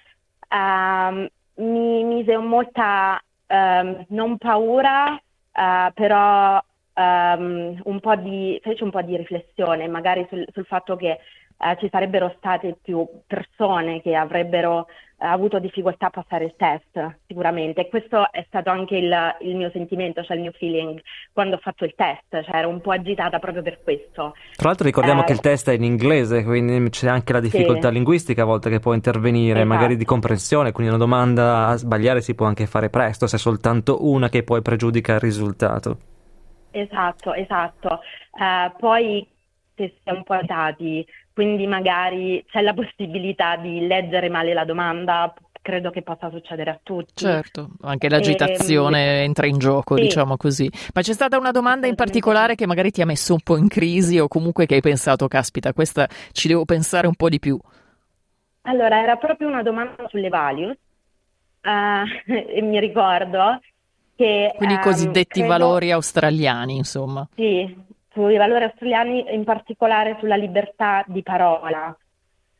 ehm, 0.50 1.28
mi 1.56 2.04
mise 2.04 2.38
molta 2.38 3.22
ehm, 3.48 4.06
non 4.10 4.38
paura, 4.38 5.16
eh, 5.16 5.92
però 5.94 6.62
ehm, 6.94 7.82
un 7.84 8.00
po' 8.00 8.16
di, 8.16 8.60
fece 8.64 8.84
un 8.84 8.92
po' 8.92 9.02
di 9.02 9.18
riflessione 9.18 9.88
magari 9.88 10.26
sul, 10.30 10.46
sul 10.54 10.66
fatto 10.66 10.96
che 10.96 11.20
eh, 11.58 11.78
ci 11.80 11.88
sarebbero 11.90 12.34
state 12.38 12.78
più 12.82 13.08
persone 13.26 14.02
che 14.02 14.16
avrebbero 14.16 14.88
eh, 15.18 15.26
avuto 15.26 15.60
difficoltà 15.60 16.08
a 16.08 16.10
passare 16.10 16.44
il 16.44 16.56
test, 16.58 17.20
sicuramente. 17.26 17.82
E 17.82 17.90
questo 17.90 18.30
è 18.32 18.44
stato 18.48 18.70
anche 18.70 18.98
il, 18.98 19.14
il, 19.42 19.56
mio 19.56 19.70
sentimento, 19.72 20.22
cioè 20.24 20.36
il 20.36 20.42
mio 20.42 20.52
feeling 20.52 21.02
quando 21.32 21.56
ho 21.56 21.60
fatto 21.60 21.86
il 21.86 21.94
test, 21.96 22.44
cioè 22.44 22.58
ero 22.58 22.68
un 22.68 22.82
po' 22.82 22.92
agitata 22.92 23.40
proprio 23.40 23.62
per 23.62 23.82
questo. 23.82 24.34
Tra 24.56 24.68
l'altro 24.68 24.86
ricordiamo 24.86 25.22
eh, 25.22 25.24
che 25.24 25.32
il 25.32 25.40
test 25.40 25.70
è 25.70 25.74
in 25.74 25.84
inglese, 25.84 26.44
quindi 26.44 26.90
c'è 26.90 27.08
anche 27.08 27.32
la 27.32 27.40
difficoltà 27.40 27.88
sì. 27.88 27.94
linguistica 27.94 28.42
a 28.42 28.46
volte 28.46 28.70
che 28.70 28.80
può 28.80 28.94
intervenire, 28.94 29.60
esatto. 29.60 29.74
magari 29.74 29.96
di 29.96 30.06
comprensione, 30.06 30.74
quindi 30.74 30.94
una 30.94 31.04
domanda 31.04 31.68
a 31.68 31.76
sbagliare 31.78 32.20
si 32.20 32.36
può 32.36 32.46
anche 32.46 32.66
fare 32.66 32.90
presto, 32.90 33.26
se 33.26 33.38
è 33.38 33.40
soltanto 33.40 34.06
una 34.06 34.28
che 34.28 34.44
poi 34.44 34.62
pregiudica 34.62 35.14
il 35.14 35.20
risultato. 35.22 35.98
Esatto, 36.72 37.34
esatto. 37.34 38.02
Uh, 38.32 38.76
poi 38.78 39.26
se 39.76 39.94
si 39.96 40.02
è 40.04 40.12
un 40.12 40.24
po' 40.24 40.34
agitati, 40.34 41.06
quindi 41.36 41.68
magari 41.68 42.46
c'è 42.50 42.62
la 42.62 42.74
possibilità 42.74 43.58
di 43.58 43.86
leggere 43.86 44.30
male 44.30 44.54
la 44.54 44.64
domanda, 44.64 45.34
credo 45.62 45.92
che 45.92 46.02
possa 46.02 46.30
succedere 46.30 46.70
a 46.70 46.80
tutti. 46.82 47.26
Certo, 47.26 47.72
anche 47.82 48.08
l'agitazione 48.08 49.00
e, 49.00 49.18
ehm, 49.18 49.24
entra 49.26 49.46
in 49.46 49.58
gioco, 49.58 49.98
sì. 49.98 50.04
diciamo 50.04 50.38
così. 50.38 50.72
Ma 50.94 51.02
c'è 51.02 51.12
stata 51.12 51.38
una 51.38 51.52
domanda 51.52 51.88
in 51.88 51.96
particolare 51.96 52.56
che 52.56 52.66
magari 52.66 52.90
ti 52.90 53.02
ha 53.02 53.06
messo 53.06 53.34
un 53.34 53.42
po' 53.44 53.58
in 53.58 53.68
crisi 53.68 54.18
o 54.18 54.30
comunque 54.30 54.66
che 54.66 54.76
hai 54.76 54.80
pensato, 54.80 55.28
caspita, 55.28 55.74
questa 55.74 56.08
ci 56.32 56.48
devo 56.48 56.64
pensare 56.64 57.06
un 57.06 57.16
po' 57.16 57.28
di 57.28 57.40
più? 57.40 57.60
Allora, 58.62 59.02
era 59.02 59.18
proprio 59.18 59.50
una 59.50 59.62
domanda 59.62 60.08
sulle 60.08 60.30
values 60.30 60.78
uh, 61.64 62.32
e 62.32 62.62
mi 62.62 62.80
ricordo 62.80 63.60
che... 64.16 64.54
Quindi 64.56 64.76
i 64.76 64.80
cosiddetti 64.80 65.42
um, 65.42 65.48
credo... 65.48 65.66
valori 65.66 65.92
australiani, 65.92 66.78
insomma. 66.78 67.28
Sì, 67.36 67.76
sui 68.16 68.38
valori 68.38 68.64
australiani, 68.64 69.26
in 69.34 69.44
particolare 69.44 70.16
sulla 70.20 70.38
libertà 70.38 71.04
di 71.06 71.22
parola, 71.22 71.96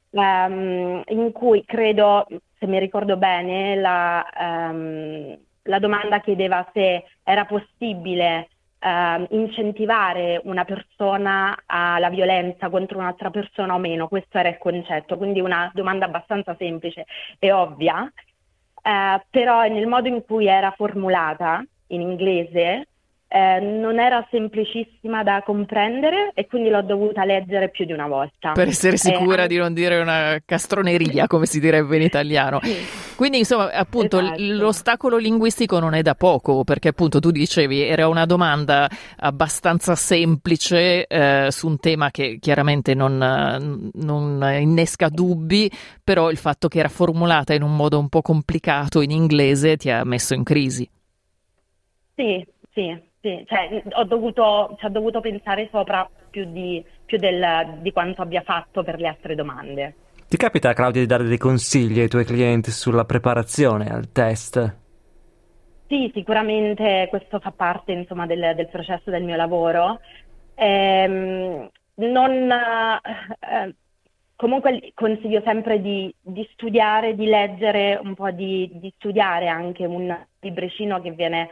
um, 0.10 1.02
in 1.08 1.32
cui 1.32 1.64
credo, 1.64 2.28
se 2.60 2.68
mi 2.68 2.78
ricordo 2.78 3.16
bene, 3.16 3.76
la, 3.78 4.26
um, 4.38 5.38
la 5.64 5.80
domanda 5.80 6.20
chiedeva 6.20 6.70
se 6.74 7.06
era 7.24 7.46
possibile 7.46 8.50
uh, 8.82 9.26
incentivare 9.30 10.42
una 10.44 10.66
persona 10.66 11.58
alla 11.66 12.10
violenza 12.10 12.70
contro 12.70 12.98
un'altra 13.00 13.30
persona 13.30 13.76
o 13.76 13.78
meno, 13.78 14.10
questo 14.10 14.38
era 14.38 14.50
il 14.50 14.58
concetto, 14.58 15.16
quindi 15.16 15.40
una 15.40 15.72
domanda 15.74 16.04
abbastanza 16.04 16.54
semplice 16.60 17.06
e 17.40 17.52
ovvia, 17.54 18.02
uh, 18.02 19.22
però 19.30 19.64
nel 19.64 19.88
modo 19.88 20.10
in 20.10 20.22
cui 20.26 20.48
era 20.48 20.72
formulata 20.72 21.64
in 21.88 22.02
inglese 22.02 22.88
eh, 23.36 23.60
non 23.60 24.00
era 24.00 24.26
semplicissima 24.32 25.22
da 25.22 25.42
comprendere 25.44 26.32
e 26.34 26.48
quindi 26.48 26.70
l'ho 26.70 26.82
dovuta 26.82 27.26
leggere 27.26 27.68
più 27.68 27.84
di 27.84 27.92
una 27.92 28.08
volta. 28.08 28.54
Per 28.54 28.70
essere 28.70 28.96
sicura 28.96 29.44
eh, 29.44 29.48
di 29.48 29.58
non 29.58 29.74
dire 29.74 30.00
una 30.00 30.38
castroneria, 30.46 31.28
come 31.28 31.46
si 31.46 31.60
direbbe 31.60 31.98
in 31.98 32.04
italiano. 32.04 32.62
Quindi, 33.18 33.40
insomma, 33.40 33.72
appunto, 33.72 34.20
esatto. 34.20 34.42
l'ostacolo 34.42 35.18
linguistico 35.18 35.80
non 35.80 35.96
è 35.96 36.02
da 36.02 36.16
poco, 36.16 36.64
perché 36.64 36.88
appunto 36.88 37.20
tu 37.20 37.30
dicevi 37.32 37.82
era 37.82 38.08
una 38.08 38.26
domanda 38.26 38.90
abbastanza 39.18 39.96
semplice 39.96 41.06
eh, 41.06 41.48
su 41.50 41.68
un 41.68 41.78
tema 41.78 42.12
che 42.12 42.38
chiaramente 42.40 42.94
non, 42.94 43.92
non 43.96 44.56
innesca 44.58 45.10
dubbi, 45.10 45.70
però 46.02 46.32
il 46.32 46.38
fatto 46.38 46.70
che 46.70 46.80
era 46.80 46.88
formulata 46.88 47.54
in 47.54 47.64
un 47.64 47.76
modo 47.76 48.00
un 48.00 48.08
po' 48.08 48.22
complicato 48.22 49.02
in 49.02 49.12
inglese 49.12 49.76
ti 49.76 49.90
ha 49.90 50.06
messo 50.06 50.34
in 50.34 50.44
crisi. 50.46 50.90
Sì, 52.16 52.46
sì, 52.72 53.05
sì, 53.26 53.44
cioè, 53.48 53.82
ho 53.94 54.04
dovuto, 54.04 54.76
ci 54.78 54.86
ho 54.86 54.90
dovuto 54.90 55.20
pensare 55.20 55.68
sopra 55.72 56.08
più, 56.30 56.46
di, 56.46 56.86
più 57.06 57.18
del, 57.18 57.80
di 57.80 57.92
quanto 57.92 58.22
abbia 58.22 58.42
fatto 58.42 58.84
per 58.84 59.00
le 59.00 59.08
altre 59.08 59.34
domande. 59.34 59.96
Ti 60.28 60.38
capita, 60.38 60.74
Claudia, 60.74 61.02
di 61.02 61.08
dare 61.08 61.24
dei 61.24 61.40
consigli 61.40 62.00
ai 62.00 62.08
tuoi 62.08 62.24
clienti 62.24 62.70
sulla 62.70 63.04
preparazione 63.04 63.88
al 63.88 64.12
test? 64.12 64.78
Sì, 65.88 66.12
sicuramente 66.14 67.08
questo 67.10 67.40
fa 67.40 67.50
parte 67.50 67.94
insomma, 67.94 68.28
del, 68.28 68.54
del, 68.56 68.70
processo 68.70 69.10
del 69.10 69.24
mio 69.24 69.36
lavoro. 69.36 70.00
Ehm, 70.54 71.68
non, 71.96 72.52
eh, 72.52 73.76
comunque 74.36 74.92
consiglio 74.94 75.42
sempre 75.44 75.82
di, 75.82 76.14
di, 76.22 76.48
studiare, 76.54 77.16
di 77.16 77.26
leggere 77.26 78.00
un 78.04 78.14
po' 78.14 78.30
di, 78.30 78.70
di 78.74 78.94
studiare 78.98 79.48
anche 79.48 79.86
un 79.86 80.16
libricino 80.42 81.02
che 81.02 81.12
viene 81.12 81.50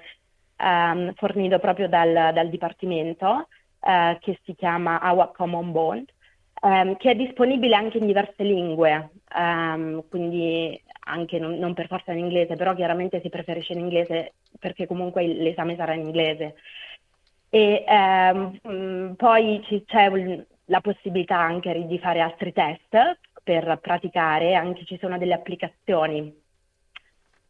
um, 0.57 1.13
fornito 1.15 1.60
proprio 1.60 1.88
dal, 1.88 2.31
dal 2.33 2.50
Dipartimento 2.50 3.48
uh, 3.79 4.17
che 4.19 4.39
si 4.43 4.55
chiama 4.55 5.00
Our 5.03 5.31
Common 5.31 5.72
Bond, 5.72 6.10
um, 6.62 6.95
che 6.98 7.12
è 7.12 7.15
disponibile 7.15 7.75
anche 7.75 7.98
in 7.98 8.05
diverse 8.05 8.43
lingue, 8.43 9.10
um, 9.36 10.03
quindi 10.10 10.81
anche 11.05 11.39
non, 11.39 11.57
non, 11.57 11.74
per 11.74 11.88
forza 11.88 12.12
in 12.12 12.19
inglese, 12.19 12.55
però 12.55 12.74
chiaramente 12.74 13.19
si 13.22 13.29
preferisce 13.29 13.74
in 13.74 13.79
inglese 13.79 14.33
perché 14.60 14.88
comunque 14.88 15.25
l'esame 15.25 15.75
sarà 15.75 15.93
in 15.93 16.01
inglese. 16.01 16.55
E 17.50 17.83
um, 17.88 19.13
poi 19.15 19.62
ci, 19.65 19.83
c'è 19.86 20.07
un, 20.07 20.43
la 20.65 20.81
possibilità 20.81 21.38
anche 21.38 21.86
di 21.86 22.00
fare 22.00 22.19
altri 22.19 22.51
test 22.53 23.19
per 23.43 23.77
praticare, 23.81 24.55
anche 24.55 24.86
ci 24.86 24.98
sono 25.00 25.17
delle 25.17 25.33
applicazioni 25.33 26.41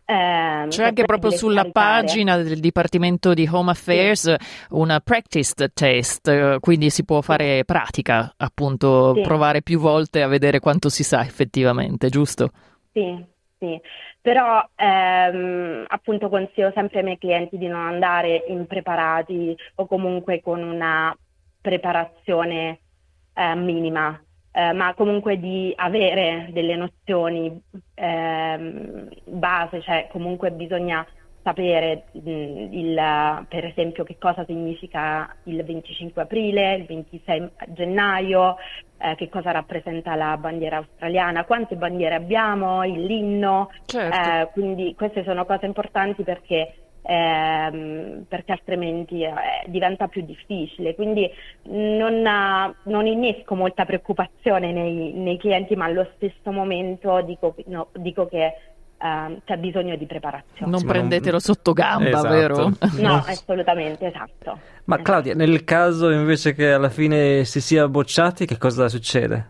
eh, 0.06 0.66
C'è 0.68 0.84
anche 0.84 1.04
proprio 1.06 1.32
sulla 1.32 1.62
scaricare. 1.62 2.02
pagina 2.02 2.38
del 2.38 2.60
Dipartimento 2.60 3.34
di 3.34 3.48
Home 3.52 3.72
Affairs 3.72 4.36
sì. 4.38 4.38
una 4.72 5.00
practice 5.00 5.70
test, 5.74 6.60
quindi 6.60 6.90
si 6.90 7.06
può 7.06 7.22
fare 7.22 7.64
pratica, 7.66 8.34
appunto, 8.38 9.14
sì. 9.16 9.22
provare 9.22 9.62
più 9.62 9.80
volte 9.80 10.22
a 10.22 10.28
vedere 10.28 10.60
quanto 10.60 10.90
si 10.90 11.04
sa 11.04 11.22
effettivamente, 11.22 12.10
giusto? 12.10 12.52
Sì, 12.92 13.24
sì. 13.60 13.80
Però 14.22 14.66
ehm, 14.76 15.86
appunto 15.88 16.30
consiglio 16.30 16.72
sempre 16.74 17.00
ai 17.00 17.06
miei 17.06 17.18
clienti 17.18 17.58
di 17.58 17.68
non 17.68 17.86
andare 17.86 18.46
impreparati 18.48 19.56
o 19.76 19.86
comunque 19.86 20.42
con 20.42 20.62
una 20.64 21.16
preparazione 21.60 22.80
eh, 23.34 23.56
minima 23.56 24.18
eh, 24.56 24.72
ma 24.72 24.94
comunque 24.94 25.40
di 25.40 25.74
avere 25.76 26.50
delle 26.52 26.76
nozioni 26.76 27.60
eh, 27.96 29.08
base, 29.26 29.82
cioè 29.82 30.08
comunque 30.12 30.52
bisogna 30.52 31.06
sapere 31.42 32.06
mh, 32.12 32.20
il, 32.72 33.46
per 33.50 33.66
esempio 33.66 34.04
che 34.04 34.18
cosa 34.20 34.46
significa 34.46 35.36
il 35.44 35.64
25 35.64 36.22
aprile, 36.22 36.76
il 36.76 36.86
26 36.86 37.50
gennaio, 37.70 38.56
eh, 39.00 39.16
che 39.16 39.28
cosa 39.28 39.52
rappresenta 39.52 40.16
la 40.16 40.38
bandiera 40.38 40.78
australiana, 40.78 41.46
quante 41.46 41.76
bandiere 41.76 42.16
abbiamo, 42.16 42.84
l'inno, 42.84 43.72
certo. 43.86 44.18
Eh, 44.18 44.50
quindi 44.54 44.94
queste 44.96 45.24
sono 45.24 45.46
cose 45.46 45.66
importanti 45.66 46.24
perché 46.24 46.76
ehm, 47.04 48.26
perché 48.28 48.52
altrimenti 48.52 49.24
eh, 49.24 49.34
diventa 49.68 50.08
più 50.08 50.24
difficile. 50.24 50.96
Quindi 50.96 51.30
non, 51.64 52.22
non 52.84 53.06
innesco 53.06 53.56
molta 53.56 53.86
preoccupazione 53.86 54.72
nei, 54.72 55.14
nei, 55.14 55.38
clienti, 55.38 55.76
ma 55.76 55.86
allo 55.86 56.10
stesso 56.16 56.52
momento 56.52 57.22
dico, 57.22 57.56
no, 57.68 57.90
dico 57.94 58.28
che 58.28 58.58
Uh, 59.04 59.42
c'è 59.44 59.58
bisogno 59.58 59.98
di 59.98 60.06
preparazione. 60.06 60.72
Non 60.72 60.86
prendetelo 60.86 61.38
sotto 61.38 61.74
gamba, 61.74 62.08
esatto. 62.08 62.28
vero? 62.30 62.72
No, 63.02 63.16
assolutamente, 63.16 64.08
esatto. 64.08 64.58
Ma 64.86 65.02
Claudia, 65.02 65.34
nel 65.34 65.66
caso 65.66 66.10
invece 66.10 66.54
che 66.54 66.72
alla 66.72 66.90
fine 66.90 67.44
si 67.44 67.60
sia 67.60 67.86
bocciati, 67.90 68.46
che 68.46 68.58
cosa 68.58 68.88
succede? 68.88 69.50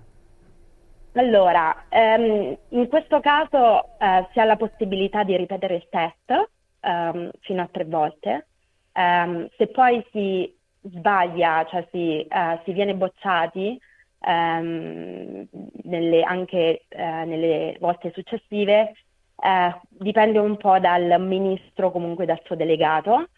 Allora, 1.13 1.85
um, 1.89 2.57
in 2.69 2.87
questo 2.87 3.19
caso 3.19 3.89
uh, 3.99 4.27
si 4.31 4.39
ha 4.39 4.43
la 4.43 4.55
possibilità 4.55 5.23
di 5.23 5.37
ripetere 5.37 5.75
il 5.75 5.87
test 5.87 6.49
um, 6.83 7.29
fino 7.41 7.61
a 7.61 7.69
tre 7.71 7.85
volte. 7.85 8.47
Um, 8.93 9.47
se 9.57 9.67
poi 9.67 10.05
si 10.11 10.53
sbaglia, 10.81 11.65
cioè 11.69 11.87
si, 11.91 12.25
uh, 12.29 12.59
si 12.63 12.73
viene 12.73 12.93
bocciati 12.93 13.79
um, 14.19 15.47
nelle, 15.83 16.23
anche 16.23 16.85
uh, 16.89 16.97
nelle 16.97 17.77
volte 17.79 18.11
successive, 18.13 18.93
uh, 19.35 19.79
dipende 19.89 20.39
un 20.39 20.57
po' 20.57 20.79
dal 20.79 21.19
ministro, 21.21 21.91
comunque 21.91 22.25
dal 22.25 22.41
suo 22.43 22.55
delegato, 22.55 23.29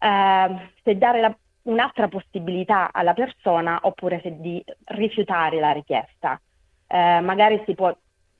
se 0.00 0.96
dare 0.96 1.20
la, 1.20 1.36
un'altra 1.62 2.06
possibilità 2.06 2.90
alla 2.92 3.14
persona 3.14 3.80
oppure 3.82 4.20
se 4.22 4.38
di 4.38 4.62
rifiutare 4.84 5.58
la 5.58 5.72
richiesta. 5.72 6.40
magari 6.86 7.60
si 7.66 7.74
può 7.74 7.92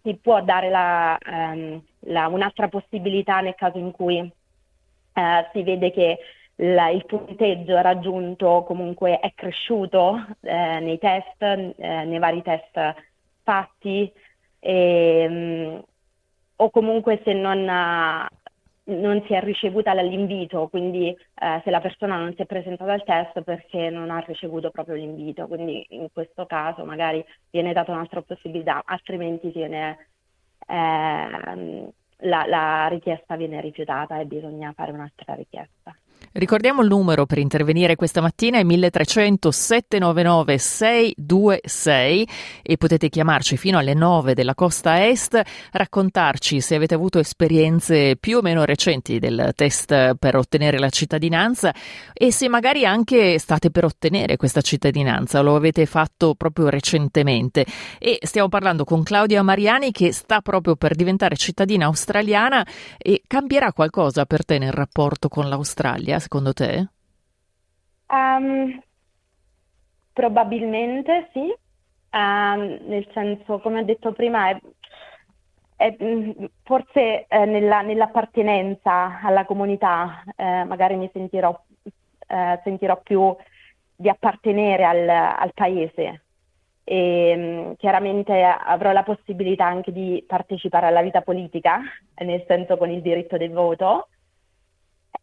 si 0.03 0.17
può 0.17 0.41
dare 0.43 0.71
la, 0.71 1.19
um, 1.27 1.83
la, 2.09 2.29
un'altra 2.29 2.69
possibilità 2.69 3.41
nel 3.41 3.55
caso 3.55 3.79
in 3.79 3.91
cui 3.91 4.19
eh, 4.19 5.49
si 5.53 5.63
vede 5.63 5.91
che 5.91 6.19
la, 6.57 6.89
il 6.89 7.05
punteggio 7.07 7.81
raggiunto 7.81 8.65
comunque 8.67 9.21
è 9.21 9.33
cresciuto 9.35 10.27
eh, 10.41 10.81
nei 10.81 10.99
test, 10.99 11.41
eh, 11.43 11.75
nei 11.77 12.19
vari 12.19 12.43
test 12.43 12.95
fatti, 13.43 14.13
e, 14.61 15.27
um, 15.29 15.83
o 16.57 16.71
comunque 16.71 17.21
se 17.25 17.33
non, 17.33 17.67
ha, 17.69 18.29
non 18.85 19.23
si 19.27 19.35
è 19.35 19.41
ricevuta 19.41 19.95
l'invito, 19.95 20.69
quindi 20.69 21.09
eh, 21.09 21.61
se 21.63 21.71
la 21.71 21.81
persona 21.81 22.17
non 22.17 22.35
si 22.35 22.43
è 22.43 22.47
presentata 22.47 22.93
al 22.93 23.05
test 23.05 23.43
perché 23.43 23.91
non 23.91 24.11
ha 24.11 24.19
ricevuto 24.19 24.71
proprio 24.71 24.97
l'invito, 24.97 25.47
quindi 25.47 25.87
in 25.91 26.09
questo 26.13 26.47
caso 26.47 26.85
magari 26.85 27.25
viene 27.51 27.73
data 27.73 27.93
un'altra 27.93 28.23
possibilità, 28.23 28.83
altrimenti 28.85 29.51
viene, 29.51 30.09
eh, 30.67 31.93
la, 32.23 32.47
la 32.47 32.89
richiesta 32.89 33.37
viene 33.37 33.61
rifiutata 33.61 34.19
e 34.19 34.27
bisogna 34.27 34.73
fare 34.73 34.93
un'altra 34.93 35.35
richiesta. 35.35 35.97
Ricordiamo 36.33 36.83
il 36.83 36.89
numero 36.89 37.27
per 37.27 37.39
intervenire 37.39 37.97
questa 37.97 38.21
mattina 38.21 38.59
è 38.59 38.63
1300 38.63 39.51
799 39.51 40.59
626 40.59 42.29
e 42.63 42.77
potete 42.77 43.09
chiamarci 43.09 43.57
fino 43.57 43.79
alle 43.79 43.95
9 43.95 44.35
della 44.35 44.55
costa 44.55 45.07
est, 45.07 45.41
raccontarci 45.73 46.61
se 46.61 46.75
avete 46.77 46.95
avuto 46.95 47.19
esperienze 47.19 48.17
più 48.21 48.39
o 48.39 48.43
meno 48.43 48.65
recenti 48.65 49.19
del 49.19 49.53
test 49.55 50.15
per 50.15 50.37
ottenere 50.37 50.79
la 50.79 50.91
cittadinanza 50.91 51.75
e 52.13 52.31
se 52.31 52.49
magari 52.49 52.85
anche 52.85 53.39
state 53.39 53.71
per 53.71 53.85
ottenere 53.85 54.37
questa 54.37 54.61
cittadinanza, 54.61 55.41
lo 55.41 55.57
avete 55.57 55.87
fatto 55.87 56.35
proprio 56.35 56.69
recentemente. 56.69 57.67
E 57.99 58.19
stiamo 58.23 58.49
parlando 58.49 58.85
con 58.85 59.03
Claudia 59.03 59.43
Mariani 59.43 59.93
che 59.93 60.13
sta 60.13 60.41
proprio 60.41 60.77
per 60.77 60.95
diventare 60.95 61.37
cittadina 61.37 61.87
australiana 61.87 62.67
e 62.97 63.23
cambierà 63.27 63.73
qualcosa 63.73 64.25
per 64.25 64.45
te 64.45 64.59
nel 64.59 64.73
rapporto 64.73 65.29
con 65.29 65.49
l'Australia? 65.49 66.08
Secondo 66.19 66.53
te? 66.53 66.89
Um, 68.09 68.81
probabilmente 70.13 71.29
sì, 71.33 71.41
um, 71.41 72.79
nel 72.87 73.07
senso, 73.13 73.59
come 73.61 73.81
ho 73.81 73.85
detto 73.85 74.13
prima, 74.13 74.49
è, 74.49 74.61
è, 75.77 75.97
mm, 76.03 76.45
forse 76.63 77.27
eh, 77.29 77.45
nella, 77.45 77.83
nell'appartenenza 77.83 79.21
alla 79.23 79.45
comunità 79.45 80.23
eh, 80.37 80.65
magari 80.65 80.97
mi 80.97 81.11
sentirò, 81.13 81.59
eh, 82.27 82.61
sentirò, 82.65 82.99
più 83.03 83.37
di 83.95 84.09
appartenere 84.09 84.85
al, 84.85 85.09
al 85.09 85.53
paese. 85.53 86.23
E 86.85 87.35
um, 87.37 87.77
chiaramente 87.77 88.43
avrò 88.43 88.93
la 88.93 89.03
possibilità 89.03 89.67
anche 89.67 89.93
di 89.93 90.25
partecipare 90.27 90.87
alla 90.87 91.03
vita 91.03 91.21
politica, 91.21 91.81
nel 92.25 92.43
senso 92.47 92.79
con 92.79 92.91
il 92.91 93.03
diritto 93.03 93.37
del 93.37 93.53
voto 93.53 94.09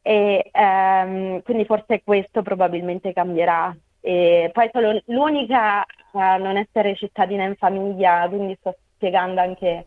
e 0.02 0.50
ehm, 0.52 1.42
quindi 1.42 1.66
forse 1.66 2.02
questo 2.04 2.42
probabilmente 2.42 3.14
cambierà. 3.14 3.76
E 4.02 4.52
poi 4.54 4.70
sono 4.72 5.02
l'unica 5.06 5.86
a 6.14 6.38
non 6.38 6.58
essere 6.58 6.96
cittadina 6.96 7.44
in 7.44 7.56
famiglia, 7.56 8.28
quindi 8.30 8.56
sto 8.60 8.76
spiegando 8.96 9.42
anche 9.42 9.86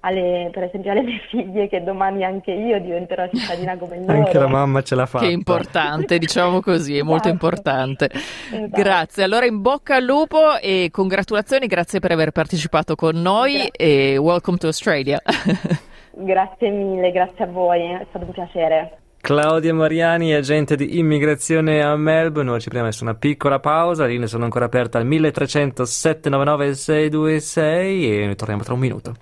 alle, 0.00 0.48
per 0.52 0.64
esempio 0.64 0.90
alle 0.90 1.02
mie 1.02 1.20
figlie 1.28 1.68
che 1.68 1.82
domani 1.82 2.24
anche 2.24 2.50
io 2.50 2.80
diventerò 2.80 3.28
cittadina 3.28 3.76
come 3.76 4.00
loro. 4.00 4.12
Anche 4.12 4.38
la 4.38 4.48
mamma 4.48 4.82
ce 4.82 4.94
l'ha 4.94 5.06
fatta. 5.06 5.26
Che 5.26 5.30
importante, 5.30 6.18
diciamo 6.18 6.60
così, 6.60 6.96
è 6.96 7.02
molto 7.02 7.28
esatto. 7.28 7.46
importante. 7.46 8.10
Esatto. 8.10 8.68
Grazie, 8.70 9.22
allora 9.22 9.46
in 9.46 9.60
bocca 9.60 9.96
al 9.96 10.04
lupo 10.04 10.56
e 10.58 10.88
congratulazioni, 10.90 11.66
grazie 11.66 12.00
per 12.00 12.12
aver 12.12 12.30
partecipato 12.32 12.94
con 12.94 13.20
noi 13.20 13.52
grazie. 13.52 13.72
e 13.76 14.16
welcome 14.16 14.56
to 14.56 14.66
Australia. 14.66 15.20
grazie 16.10 16.70
mille, 16.70 17.12
grazie 17.12 17.44
a 17.44 17.48
voi, 17.48 17.82
è 17.82 18.06
stato 18.08 18.24
un 18.24 18.32
piacere. 18.32 19.01
Claudia 19.22 19.72
Mariani, 19.72 20.34
agente 20.34 20.74
di 20.74 20.98
immigrazione 20.98 21.80
a 21.80 21.94
Melbourne. 21.94 22.50
Ora 22.50 22.58
ci 22.58 22.68
prendiamo 22.68 22.88
adesso 22.88 23.04
una 23.04 23.14
piccola 23.14 23.60
pausa. 23.60 24.02
Le 24.04 24.10
linee 24.10 24.26
sono 24.26 24.42
ancora 24.42 24.64
aperte 24.64 24.98
al 24.98 25.06
1300 25.06 25.84
799 25.84 26.74
626 26.74 28.18
e 28.20 28.24
noi 28.24 28.34
torniamo 28.34 28.64
tra 28.64 28.74
un 28.74 28.80
minuto. 28.80 29.14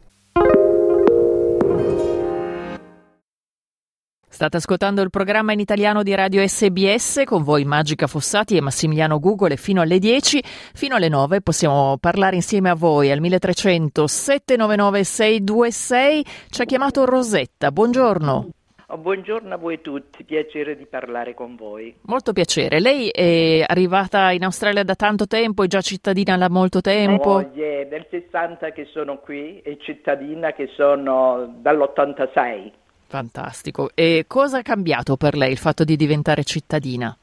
State 4.27 4.57
ascoltando 4.57 5.03
il 5.03 5.11
programma 5.11 5.53
in 5.53 5.61
italiano 5.61 6.03
di 6.03 6.15
Radio 6.15 6.49
SBS 6.49 7.25
con 7.27 7.43
voi 7.43 7.67
Magica 7.67 8.07
Fossati 8.07 8.57
e 8.57 8.63
Massimiliano 8.63 9.19
Google 9.19 9.59
fino 9.59 9.83
alle 9.83 9.99
10, 9.99 10.43
fino 10.73 10.95
alle 10.95 11.11
9 11.11 11.43
possiamo 11.43 11.99
parlare 12.01 12.37
insieme 12.37 12.71
a 12.71 12.75
voi 12.75 13.11
al 13.11 13.21
1300 13.21 14.07
799 14.07 15.05
626. 15.05 16.27
Ci 16.49 16.63
ha 16.63 16.65
chiamato 16.65 17.05
Rosetta, 17.05 17.71
buongiorno. 17.71 18.49
Oh, 18.93 18.99
buongiorno 18.99 19.55
a 19.55 19.57
voi 19.57 19.81
tutti, 19.81 20.25
piacere 20.25 20.77
di 20.77 20.85
parlare 20.85 21.33
con 21.33 21.55
voi. 21.55 21.95
Molto 22.03 22.33
piacere. 22.33 22.81
Lei 22.81 23.09
è 23.09 23.65
arrivata 23.65 24.33
in 24.33 24.43
Australia 24.43 24.83
da 24.83 24.97
tanto 24.97 25.29
tempo, 25.29 25.63
è 25.63 25.69
già 25.69 25.81
cittadina 25.81 26.37
da 26.37 26.49
molto 26.49 26.81
tempo? 26.81 27.31
Oh, 27.31 27.51
yeah, 27.55 27.85
del 27.85 28.05
60 28.11 28.73
che 28.73 28.89
sono 28.93 29.19
qui 29.19 29.61
e 29.61 29.79
cittadina 29.81 30.53
che 30.53 30.71
sono 30.75 31.55
dall'86. 31.61 32.73
Fantastico. 33.07 33.91
E 33.95 34.25
cosa 34.27 34.59
ha 34.59 34.63
cambiato 34.63 35.17
per 35.17 35.37
lei 35.37 35.53
il 35.53 35.59
fatto 35.59 35.85
di 35.85 35.95
diventare 35.95 36.43
cittadina? 36.43 37.17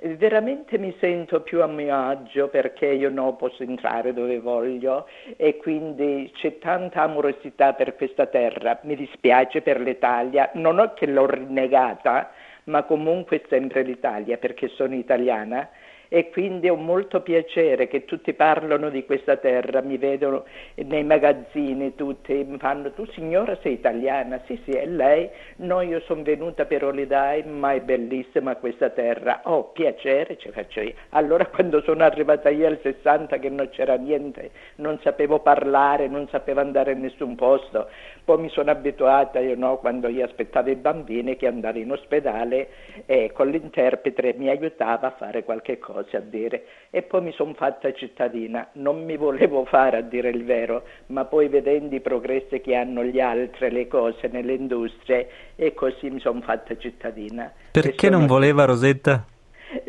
Veramente 0.00 0.76
mi 0.76 0.92
sento 0.98 1.40
più 1.40 1.62
a 1.62 1.68
mio 1.68 1.94
agio 1.94 2.48
perché 2.48 2.86
io 2.86 3.10
non 3.10 3.36
posso 3.36 3.62
entrare 3.62 4.12
dove 4.12 4.40
voglio 4.40 5.06
e 5.36 5.56
quindi 5.56 6.30
c'è 6.34 6.58
tanta 6.58 7.02
amorosità 7.02 7.74
per 7.74 7.94
questa 7.94 8.26
terra. 8.26 8.80
Mi 8.82 8.96
dispiace 8.96 9.62
per 9.62 9.80
l'Italia, 9.80 10.50
non 10.54 10.80
ho 10.80 10.94
che 10.94 11.06
l'ho 11.06 11.26
rinnegata, 11.26 12.32
ma 12.64 12.82
comunque 12.82 13.44
sempre 13.48 13.82
l'Italia 13.82 14.36
perché 14.36 14.66
sono 14.68 14.94
italiana 14.94 15.68
e 16.08 16.30
quindi 16.30 16.68
ho 16.68 16.76
molto 16.76 17.20
piacere 17.20 17.86
che 17.86 18.04
tutti 18.04 18.32
parlano 18.32 18.88
di 18.88 19.04
questa 19.04 19.36
terra, 19.36 19.82
mi 19.82 19.98
vedono 19.98 20.44
nei 20.76 21.04
magazzini 21.04 21.94
tutti, 21.94 22.32
mi 22.44 22.58
fanno 22.58 22.90
tu 22.92 23.04
signora 23.12 23.56
sei 23.62 23.74
italiana? 23.74 24.40
Sì 24.46 24.60
sì, 24.64 24.72
è 24.72 24.86
lei? 24.86 25.28
No, 25.56 25.82
io 25.82 26.00
sono 26.00 26.22
venuta 26.22 26.64
per 26.64 26.84
Holiday, 26.84 27.44
ma 27.44 27.74
è 27.74 27.80
bellissima 27.80 28.56
questa 28.56 28.90
terra, 28.90 29.42
ho 29.44 29.56
oh, 29.56 29.64
piacere, 29.72 30.38
ci 30.38 30.50
faccio 30.50 30.80
io. 30.80 30.94
Allora 31.10 31.44
quando 31.52 31.82
sono 31.82 32.02
arrivata 32.04 32.48
io 32.48 32.66
al 32.66 32.78
60 32.82 33.38
che 33.38 33.50
non 33.50 33.68
c'era 33.70 33.96
niente, 33.96 34.50
non 34.76 34.98
sapevo 35.02 35.40
parlare, 35.40 36.08
non 36.08 36.26
sapevo 36.28 36.60
andare 36.60 36.92
in 36.92 37.00
nessun 37.00 37.34
posto, 37.34 37.88
poi 38.24 38.38
mi 38.38 38.48
sono 38.48 38.70
abituata, 38.70 39.40
io 39.40 39.56
no, 39.56 39.76
quando 39.78 40.08
io 40.08 40.24
aspettavo 40.24 40.70
i 40.70 40.76
bambini 40.76 41.36
che 41.36 41.46
andavo 41.46 41.78
in 41.78 41.92
ospedale 41.92 42.68
e 43.06 43.30
con 43.32 43.48
l'interprete 43.48 44.34
mi 44.36 44.48
aiutava 44.48 45.08
a 45.08 45.10
fare 45.10 45.44
qualche 45.44 45.78
cosa 45.78 45.97
cose 46.02 46.16
a 46.16 46.20
dire 46.20 46.64
e 46.90 47.02
poi 47.02 47.22
mi 47.22 47.32
sono 47.32 47.54
fatta 47.54 47.92
cittadina. 47.92 48.68
Non 48.74 49.04
mi 49.04 49.16
volevo 49.16 49.64
fare 49.64 49.98
a 49.98 50.00
dire 50.02 50.30
il 50.30 50.44
vero, 50.44 50.84
ma 51.06 51.24
poi 51.24 51.48
vedendo 51.48 51.94
i 51.94 52.00
progressi 52.00 52.60
che 52.60 52.74
hanno 52.74 53.02
gli 53.04 53.20
altri, 53.20 53.70
le 53.70 53.88
cose 53.88 54.28
nelle 54.28 54.54
industrie 54.54 55.28
e 55.56 55.74
così 55.74 56.10
mi 56.10 56.20
sono 56.20 56.40
fatta 56.40 56.76
cittadina. 56.76 57.52
Perché 57.72 58.08
non 58.08 58.26
voleva 58.26 58.64
Rosetta? 58.64 59.24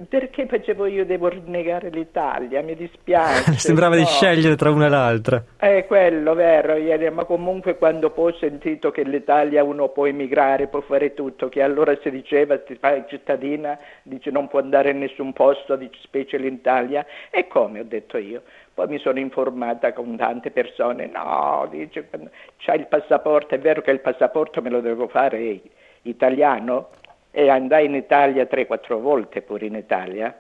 Perché 0.10 0.48
facevo 0.48 0.88
io 0.88 1.06
devo 1.06 1.28
rinnegare 1.28 1.92
l'Italia, 1.92 2.64
mi 2.64 2.76
dispiace. 2.76 3.54
Sembrava 3.62 3.94
no. 3.94 4.02
di 4.02 4.08
scegliere 4.08 4.56
tra 4.56 4.72
una 4.72 4.88
e 4.88 4.90
l'altra. 4.90 5.44
È 5.56 5.86
quello, 5.86 6.34
vero, 6.34 6.78
ma 7.12 7.26
comunque 7.26 7.78
quando 7.78 8.10
poi 8.10 8.32
ho 8.32 8.36
sentito 8.38 8.90
che 8.90 9.04
l'Italia 9.04 9.64
uno 9.64 9.90
può 9.90 10.08
emigrare, 10.08 10.66
può 10.66 10.82
fare 10.82 11.14
tutto, 11.14 11.48
che 11.48 11.62
allora 11.62 11.96
si 12.02 12.10
diceva 12.10 12.58
ti 12.58 12.74
fai 12.74 13.04
cittadina, 13.08 13.78
dice 14.02 14.32
non 14.32 14.48
può 14.48 14.58
andare 14.58 14.90
in 14.90 14.98
nessun 14.98 15.32
posto, 15.32 15.76
dice 15.76 16.00
specie 16.02 16.38
l'Italia, 16.38 17.06
e 17.30 17.48
come 17.48 17.82
ho 17.82 17.86
detto 17.86 18.18
io. 18.18 18.42
Poi 18.74 18.88
mi 18.88 18.98
sono 18.98 19.20
informata 19.20 19.94
con 19.94 20.18
tante 20.18 20.50
persone, 20.50 21.06
no, 21.06 21.68
dice, 21.70 22.10
c'hai 22.58 22.80
il 22.80 22.88
passaporto, 22.88 23.54
è 23.54 23.60
vero 23.60 23.82
che 23.82 23.92
il 23.92 24.00
passaporto 24.00 24.60
me 24.64 24.72
lo 24.72 24.82
devo 24.82 25.08
fare 25.08 25.62
italiano? 26.04 26.90
E 27.32 27.50
andai 27.50 27.86
in 27.86 27.96
Italia 27.96 28.48
3-4 28.50 29.00
volte 29.00 29.42
pure 29.42 29.66
in 29.66 29.76
Italia, 29.76 30.38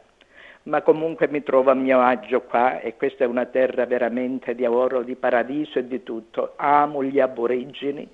ma 0.64 0.82
comunque 0.82 1.28
mi 1.28 1.44
trovo 1.44 1.72
a 1.72 1.76
mio 1.76 2.02
agio 2.02 2.42
qua 2.42 2.80
e 2.80 2.96
questa 2.96 3.24
è 3.24 3.28
una 3.28 3.46
terra 3.46 3.86
veramente 3.86 4.56
di 4.56 4.66
oro, 4.66 5.04
di 5.04 5.16
paradiso 5.16 5.80
e 5.80 5.88
di 5.88 6.04
tutto. 6.04 6.54
Amo 6.58 7.04
gli 7.04 7.20
aborigeni 7.20 8.08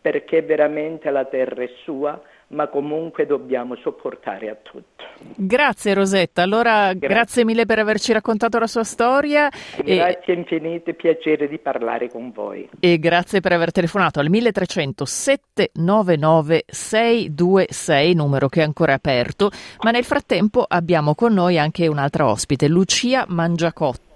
perché 0.00 0.42
veramente 0.42 1.10
la 1.10 1.24
terra 1.24 1.62
è 1.62 1.70
sua, 1.82 2.20
ma 2.50 2.68
comunque 2.68 3.26
dobbiamo 3.26 3.76
sopportare 3.76 4.50
a 4.50 4.56
tutto. 4.60 5.04
Grazie 5.36 5.94
Rosetta, 5.94 6.42
allora 6.42 6.92
grazie, 6.92 7.08
grazie 7.08 7.44
mille 7.44 7.66
per 7.66 7.78
averci 7.78 8.12
raccontato 8.12 8.58
la 8.58 8.66
sua 8.66 8.84
storia. 8.84 9.48
Grazie 9.82 10.20
e... 10.24 10.32
infinite, 10.32 10.94
piacere 10.94 11.48
di 11.48 11.58
parlare 11.58 12.08
con 12.08 12.32
voi. 12.32 12.68
E 12.80 12.98
grazie 12.98 13.40
per 13.40 13.52
aver 13.52 13.70
telefonato 13.70 14.18
al 14.18 14.28
1300 14.28 15.04
799 15.04 16.64
626, 16.66 18.14
numero 18.14 18.48
che 18.48 18.60
è 18.60 18.64
ancora 18.64 18.94
aperto, 18.94 19.50
ma 19.82 19.90
nel 19.90 20.04
frattempo 20.04 20.64
abbiamo 20.66 21.14
con 21.14 21.32
noi 21.32 21.58
anche 21.58 21.86
un'altra 21.86 22.26
ospite, 22.28 22.68
Lucia 22.68 23.24
Mangiacotti 23.28 24.08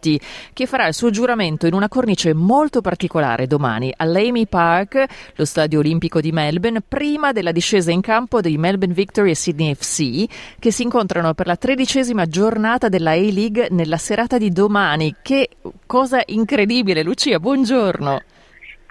che 0.53 0.67
farà 0.67 0.87
il 0.87 0.93
suo 0.93 1.09
giuramento 1.09 1.67
in 1.67 1.73
una 1.73 1.89
cornice 1.89 2.35
molto 2.35 2.83
particolare 2.83 3.47
domani 3.47 3.93
all'Amy 3.97 4.47
Park, 4.47 5.05
lo 5.35 5.45
stadio 5.47 5.79
olimpico 5.79 6.21
di 6.21 6.31
Melbourne, 6.31 6.83
prima 6.87 7.33
della 7.33 7.53
discesa 7.53 7.91
in 7.91 8.03
campo 8.03 8.24
dei 8.41 8.57
Melbourne 8.57 8.95
Victory 8.95 9.31
e 9.31 9.35
Sydney 9.35 9.75
FC, 9.75 10.25
che 10.59 10.71
si 10.71 10.83
incontrano 10.83 11.35
per 11.35 11.47
la 11.47 11.57
tredicesima 11.57 12.27
giornata 12.27 12.89
della 12.89 13.13
A-League 13.13 13.69
nella 13.71 13.97
serata 13.97 14.39
di 14.39 14.51
domani. 14.51 15.17
Che 15.23 15.49
cosa 15.87 16.23
incredibile, 16.27 17.03
Lucia, 17.03 17.39
buongiorno. 17.39 18.21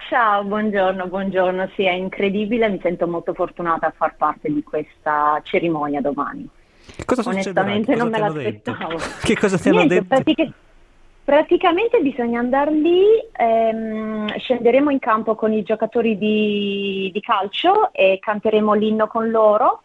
Ciao, 0.09 0.43
buongiorno, 0.43 1.07
buongiorno. 1.07 1.69
Sì, 1.75 1.85
è 1.85 1.93
incredibile, 1.93 2.69
mi 2.69 2.79
sento 2.81 3.07
molto 3.07 3.33
fortunata 3.33 3.87
a 3.87 3.93
far 3.95 4.15
parte 4.15 4.51
di 4.51 4.61
questa 4.63 5.41
cerimonia 5.43 6.01
domani. 6.01 6.47
Cosa 7.05 7.27
Onestamente 7.27 7.95
non 7.95 8.09
me 8.09 8.19
l'aspettavo. 8.19 8.97
Che 9.23 9.37
cosa 9.37 9.57
ti 9.57 9.69
hanno 9.69 9.87
detto? 9.87 10.23
Pratica- 11.23 11.43
praticamente 11.43 11.99
bisogna 11.99 12.39
andare 12.39 12.71
lì, 12.71 13.03
ehm, 13.31 14.37
scenderemo 14.37 14.89
in 14.89 14.99
campo 14.99 15.35
con 15.35 15.53
i 15.53 15.63
giocatori 15.63 16.17
di, 16.17 17.09
di 17.13 17.21
calcio 17.21 17.93
e 17.93 18.19
canteremo 18.19 18.73
l'inno 18.73 19.07
con 19.07 19.29
loro 19.29 19.83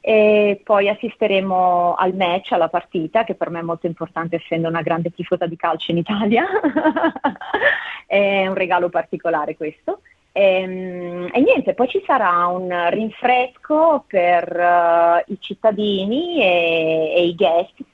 e 0.00 0.60
poi 0.62 0.88
assisteremo 0.88 1.94
al 1.94 2.14
match, 2.14 2.52
alla 2.52 2.68
partita, 2.68 3.24
che 3.24 3.34
per 3.34 3.48
me 3.48 3.60
è 3.60 3.62
molto 3.62 3.86
importante 3.86 4.36
essendo 4.36 4.68
una 4.68 4.82
grande 4.82 5.10
tifosa 5.10 5.46
di 5.46 5.56
calcio 5.56 5.92
in 5.92 5.98
Italia. 5.98 6.44
è 8.06 8.46
un 8.46 8.54
regalo 8.54 8.90
particolare 8.90 9.56
questo. 9.56 10.00
E, 10.36 10.42
ehm, 10.42 11.30
e, 11.32 11.40
niente, 11.40 11.74
poi 11.74 11.86
ci 11.88 12.02
sarà 12.04 12.48
un 12.48 12.68
rinfresco 12.90 14.04
per 14.08 14.50
uh, 14.52 15.32
i 15.32 15.38
cittadini 15.38 16.42
e, 16.42 17.14
e, 17.16 17.24
i 17.24 17.34
guest. 17.36 17.84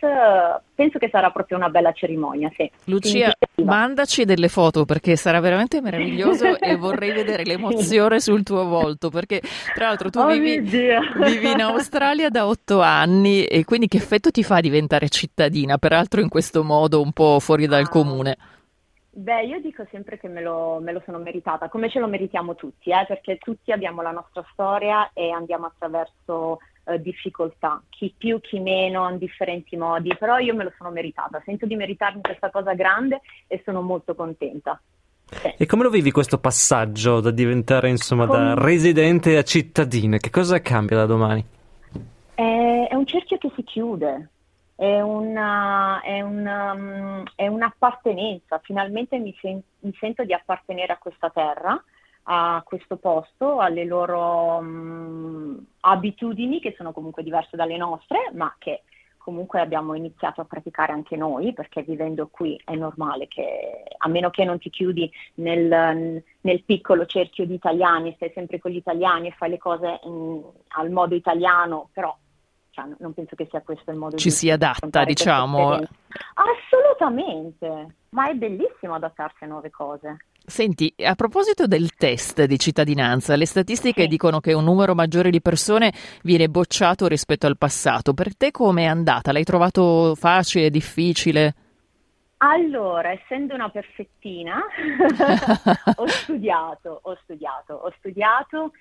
penso 0.74 0.98
che 0.98 1.10
sarà 1.12 1.30
proprio 1.30 1.58
una 1.58 1.68
bella 1.68 1.92
cerimonia. 1.92 2.50
Sì. 2.56 2.70
Lucia, 2.84 3.30
mandaci 3.62 4.24
delle 4.24 4.48
foto 4.48 4.86
perché 4.86 5.16
sarà 5.16 5.38
veramente 5.40 5.82
meraviglioso 5.82 6.56
e 6.58 6.76
vorrei 6.76 7.12
vedere 7.12 7.44
l'emozione 7.44 8.20
sul 8.20 8.42
tuo 8.42 8.64
volto. 8.64 9.10
Perché, 9.10 9.42
tra 9.74 9.88
l'altro, 9.88 10.08
tu 10.08 10.20
oh 10.20 10.28
vivi, 10.28 10.60
vivi 10.60 11.50
in 11.50 11.60
Australia 11.60 12.30
da 12.30 12.46
otto 12.46 12.80
anni 12.80 13.44
e 13.44 13.64
quindi 13.64 13.86
che 13.86 13.98
effetto 13.98 14.30
ti 14.30 14.42
fa 14.42 14.60
diventare 14.60 15.10
cittadina? 15.10 15.76
Peraltro, 15.76 16.22
in 16.22 16.30
questo 16.30 16.64
modo 16.64 17.02
un 17.02 17.12
po' 17.12 17.38
fuori 17.38 17.66
dal 17.66 17.84
ah. 17.84 17.88
comune. 17.88 18.36
Beh, 19.20 19.44
io 19.44 19.60
dico 19.60 19.86
sempre 19.90 20.18
che 20.18 20.28
me 20.28 20.40
lo, 20.40 20.78
me 20.80 20.92
lo 20.92 21.02
sono 21.04 21.18
meritata, 21.18 21.68
come 21.68 21.90
ce 21.90 21.98
lo 21.98 22.08
meritiamo 22.08 22.54
tutti, 22.54 22.88
eh, 22.88 23.04
perché 23.06 23.36
tutti 23.36 23.70
abbiamo 23.70 24.00
la 24.00 24.12
nostra 24.12 24.42
storia 24.50 25.10
e 25.12 25.30
andiamo 25.30 25.66
attraverso 25.66 26.60
eh, 26.84 26.98
difficoltà, 27.02 27.82
chi 27.90 28.14
più, 28.16 28.40
chi 28.40 28.60
meno, 28.60 29.06
in 29.10 29.18
differenti 29.18 29.76
modi, 29.76 30.16
però 30.18 30.38
io 30.38 30.54
me 30.54 30.64
lo 30.64 30.72
sono 30.78 30.88
meritata, 30.88 31.42
sento 31.44 31.66
di 31.66 31.76
meritarmi 31.76 32.22
questa 32.22 32.48
cosa 32.48 32.72
grande 32.72 33.20
e 33.46 33.60
sono 33.62 33.82
molto 33.82 34.14
contenta. 34.14 34.80
Sì. 35.26 35.52
E 35.58 35.66
come 35.66 35.82
lo 35.82 35.90
vivi 35.90 36.10
questo 36.12 36.38
passaggio 36.38 37.20
da 37.20 37.30
diventare 37.30 37.90
insomma 37.90 38.26
come... 38.26 38.38
da 38.38 38.54
residente 38.54 39.36
a 39.36 39.42
cittadina? 39.42 40.16
Che 40.16 40.30
cosa 40.30 40.62
cambia 40.62 40.96
da 40.96 41.04
domani? 41.04 41.44
È, 42.34 42.86
è 42.88 42.94
un 42.94 43.04
cerchio 43.04 43.36
che 43.36 43.52
si 43.54 43.64
chiude, 43.64 44.30
è, 44.80 44.98
una, 45.02 46.00
è, 46.00 46.22
una, 46.22 46.72
um, 46.72 47.22
è 47.34 47.46
un'appartenenza, 47.46 48.60
finalmente 48.60 49.18
mi, 49.18 49.36
sen- 49.38 49.60
mi, 49.80 49.94
sento 50.00 50.24
di 50.24 50.32
appartenere 50.32 50.94
a 50.94 50.96
questa 50.96 51.28
terra, 51.28 51.84
a 52.22 52.62
questo 52.64 52.96
posto, 52.96 53.58
alle 53.58 53.84
loro 53.84 54.56
um, 54.56 55.62
abitudini 55.80 56.60
che 56.60 56.74
sono 56.78 56.92
comunque 56.92 57.22
diverse 57.22 57.58
dalle 57.58 57.76
nostre, 57.76 58.30
ma 58.32 58.54
che 58.56 58.84
comunque 59.18 59.60
abbiamo 59.60 59.92
iniziato 59.92 60.40
a 60.40 60.46
praticare 60.46 60.94
anche 60.94 61.14
noi, 61.14 61.52
perché 61.52 61.82
vivendo 61.82 62.28
qui 62.28 62.58
è 62.64 62.74
normale 62.74 63.28
che, 63.28 63.82
a 63.98 64.08
meno 64.08 64.30
che 64.30 64.46
non 64.46 64.58
ti 64.58 64.70
chiudi 64.70 65.12
nel, 65.34 66.24
nel 66.40 66.62
piccolo 66.64 67.04
cerchio 67.04 67.44
di 67.44 67.52
italiani, 67.52 68.14
stai 68.14 68.32
sempre 68.32 68.58
con 68.58 68.70
gli 68.70 68.76
italiani 68.76 69.28
e 69.28 69.34
fai 69.36 69.50
le 69.50 69.58
cose 69.58 70.00
in, 70.04 70.42
al 70.68 70.90
modo 70.90 71.14
italiano, 71.14 71.90
però 71.92 72.16
cioè, 72.80 72.96
non 72.98 73.12
penso 73.12 73.36
che 73.36 73.46
sia 73.50 73.60
questo 73.62 73.90
il 73.90 73.96
modo 73.96 74.16
ci 74.16 74.30
si 74.30 74.50
adatta, 74.50 75.04
diciamo. 75.04 75.78
Assolutamente, 76.34 77.94
ma 78.10 78.30
è 78.30 78.34
bellissimo 78.34 78.94
adattarsi 78.94 79.44
a 79.44 79.46
nuove 79.46 79.70
cose. 79.70 80.16
Senti, 80.44 80.92
a 81.04 81.14
proposito 81.14 81.66
del 81.66 81.94
test 81.94 82.44
di 82.44 82.58
cittadinanza, 82.58 83.36
le 83.36 83.46
statistiche 83.46 84.02
sì. 84.02 84.08
dicono 84.08 84.40
che 84.40 84.52
un 84.52 84.64
numero 84.64 84.94
maggiore 84.94 85.30
di 85.30 85.40
persone 85.40 85.92
viene 86.22 86.48
bocciato 86.48 87.06
rispetto 87.06 87.46
al 87.46 87.58
passato. 87.58 88.14
Per 88.14 88.36
te 88.36 88.50
come 88.50 88.82
è 88.82 88.86
andata? 88.86 89.32
L'hai 89.32 89.44
trovato 89.44 90.14
facile, 90.16 90.70
difficile? 90.70 91.54
Allora, 92.38 93.10
essendo 93.10 93.54
una 93.54 93.68
perfettina, 93.68 94.62
ho 95.96 96.06
studiato, 96.06 97.00
ho 97.02 97.18
studiato, 97.22 97.74
ho 97.74 97.92
studiato 97.98 98.72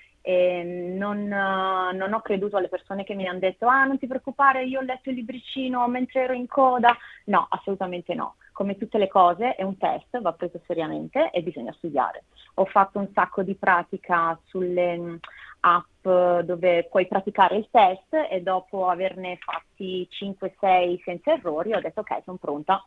non, 0.64 1.28
non, 1.28 2.14
ho 2.14 2.22
creduto 2.22 2.58
alle 2.58 2.68
persone 2.68 3.04
che 3.04 3.16
mi 3.16 3.28
hanno 3.28 3.40
detto 3.40 3.68
ah 3.68 3.86
non 3.86 3.98
ti 3.98 4.08
preoccupare 4.08 4.64
io 4.66 4.80
ho 4.80 4.84
letto 4.84 5.10
il 5.10 5.16
libricino 5.16 5.88
mentre 5.88 6.24
ero 6.24 6.34
in 6.34 6.48
coda. 6.48 6.96
No 7.26 7.48
assolutamente 7.50 8.14
no. 8.14 8.36
Come 8.52 8.78
tutte 8.78 8.98
le 8.98 9.08
cose 9.08 9.56
è 9.56 9.64
un 9.64 9.78
test 9.78 10.20
va 10.20 10.34
preso 10.34 10.60
seriamente 10.66 11.32
e 11.32 11.42
bisogna 11.42 11.74
studiare. 11.74 12.26
Ho 12.56 12.66
fatto 12.66 13.00
un 13.00 13.10
sacco 13.14 13.42
di 13.42 13.56
pratica 13.56 14.38
sulle 14.46 14.98
mm, 14.98 15.16
app 15.62 16.08
dove 16.44 16.88
puoi 16.90 17.08
praticare 17.08 17.58
il 17.58 17.68
test 17.70 18.14
e 18.30 18.42
dopo 18.42 18.88
averne 18.88 19.38
fatti 19.38 20.08
5-6 20.10 21.02
senza 21.04 21.34
errori 21.34 21.74
ho 21.74 21.82
detto 21.82 22.00
ok 22.02 22.22
sono 22.24 22.38
pronta 22.38 22.84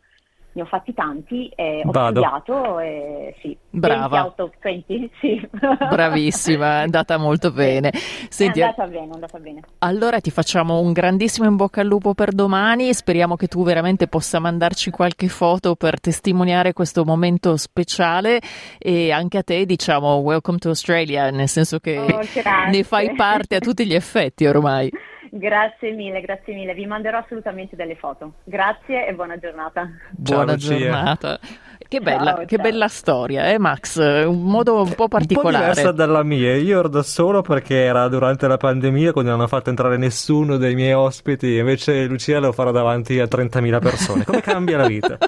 ne 0.52 0.62
ho 0.62 0.64
fatti 0.66 0.92
tanti 0.92 1.50
e 1.54 1.82
ho 1.84 1.90
Vado. 1.90 2.20
studiato 2.20 2.78
e 2.78 3.34
sì, 3.40 3.56
Brava. 3.70 4.22
20 4.22 4.26
out 4.26 4.40
of 4.40 4.50
20, 4.60 5.10
sì. 5.20 5.48
Bravissima, 5.88 6.80
è 6.80 6.82
andata 6.82 7.16
molto 7.16 7.50
bene. 7.52 7.90
Senti, 8.28 8.60
è 8.60 8.64
andata 8.64 8.86
bene, 8.86 9.10
è 9.10 9.14
andata 9.14 9.38
bene. 9.38 9.60
Allora 9.78 10.20
ti 10.20 10.30
facciamo 10.30 10.80
un 10.80 10.92
grandissimo 10.92 11.48
in 11.48 11.56
bocca 11.56 11.80
al 11.80 11.86
lupo 11.86 12.14
per 12.14 12.32
domani, 12.32 12.92
speriamo 12.92 13.36
che 13.36 13.46
tu 13.46 13.64
veramente 13.64 14.08
possa 14.08 14.38
mandarci 14.38 14.90
qualche 14.90 15.28
foto 15.28 15.74
per 15.74 16.00
testimoniare 16.00 16.72
questo 16.72 17.04
momento 17.04 17.56
speciale 17.56 18.40
e 18.78 19.10
anche 19.10 19.38
a 19.38 19.42
te 19.42 19.64
diciamo 19.64 20.16
welcome 20.16 20.58
to 20.58 20.68
Australia, 20.68 21.30
nel 21.30 21.48
senso 21.48 21.78
che 21.78 21.98
oh, 21.98 22.20
ne 22.70 22.82
fai 22.82 23.14
parte 23.14 23.56
a 23.56 23.58
tutti 23.58 23.86
gli 23.86 23.94
effetti 23.94 24.46
ormai. 24.46 24.90
Grazie 25.34 25.92
mille, 25.92 26.20
grazie 26.20 26.52
mille. 26.52 26.74
Vi 26.74 26.84
manderò 26.84 27.16
assolutamente 27.16 27.74
delle 27.74 27.96
foto. 27.96 28.34
Grazie 28.44 29.06
e 29.06 29.14
buona 29.14 29.38
giornata. 29.38 29.88
Buona 30.10 30.58
ciao, 30.58 30.76
giornata. 30.76 31.40
Che 31.88 32.00
bella, 32.00 32.34
ciao, 32.34 32.44
che 32.44 32.56
ciao. 32.56 32.62
bella 32.62 32.88
storia, 32.88 33.50
eh 33.50 33.58
Max? 33.58 33.96
Un 34.26 34.42
modo 34.42 34.82
un 34.82 34.92
po' 34.94 35.08
particolare. 35.08 35.56
Un 35.56 35.62
po' 35.62 35.68
diversa 35.70 35.92
dalla 35.92 36.22
mia. 36.22 36.54
Io 36.56 36.80
ero 36.80 36.88
da 36.88 37.02
solo 37.02 37.40
perché 37.40 37.76
era 37.76 38.08
durante 38.08 38.46
la 38.46 38.58
pandemia 38.58 39.12
quando 39.12 39.30
non 39.30 39.38
hanno 39.40 39.48
fatto 39.48 39.70
entrare 39.70 39.96
nessuno 39.96 40.58
dei 40.58 40.74
miei 40.74 40.92
ospiti. 40.92 41.56
Invece 41.56 42.04
Lucia 42.04 42.38
lo 42.38 42.52
farà 42.52 42.70
davanti 42.70 43.18
a 43.18 43.24
30.000 43.24 43.80
persone. 43.80 44.24
Come 44.24 44.42
cambia 44.42 44.76
la 44.76 44.86
vita? 44.86 45.16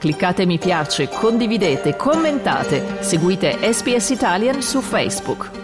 Cliccate 0.00 0.44
mi 0.44 0.58
piace, 0.58 1.08
condividete, 1.08 1.96
commentate, 1.96 3.00
seguite 3.00 3.72
SPS 3.72 4.10
Italian 4.10 4.60
su 4.60 4.82
Facebook. 4.82 5.63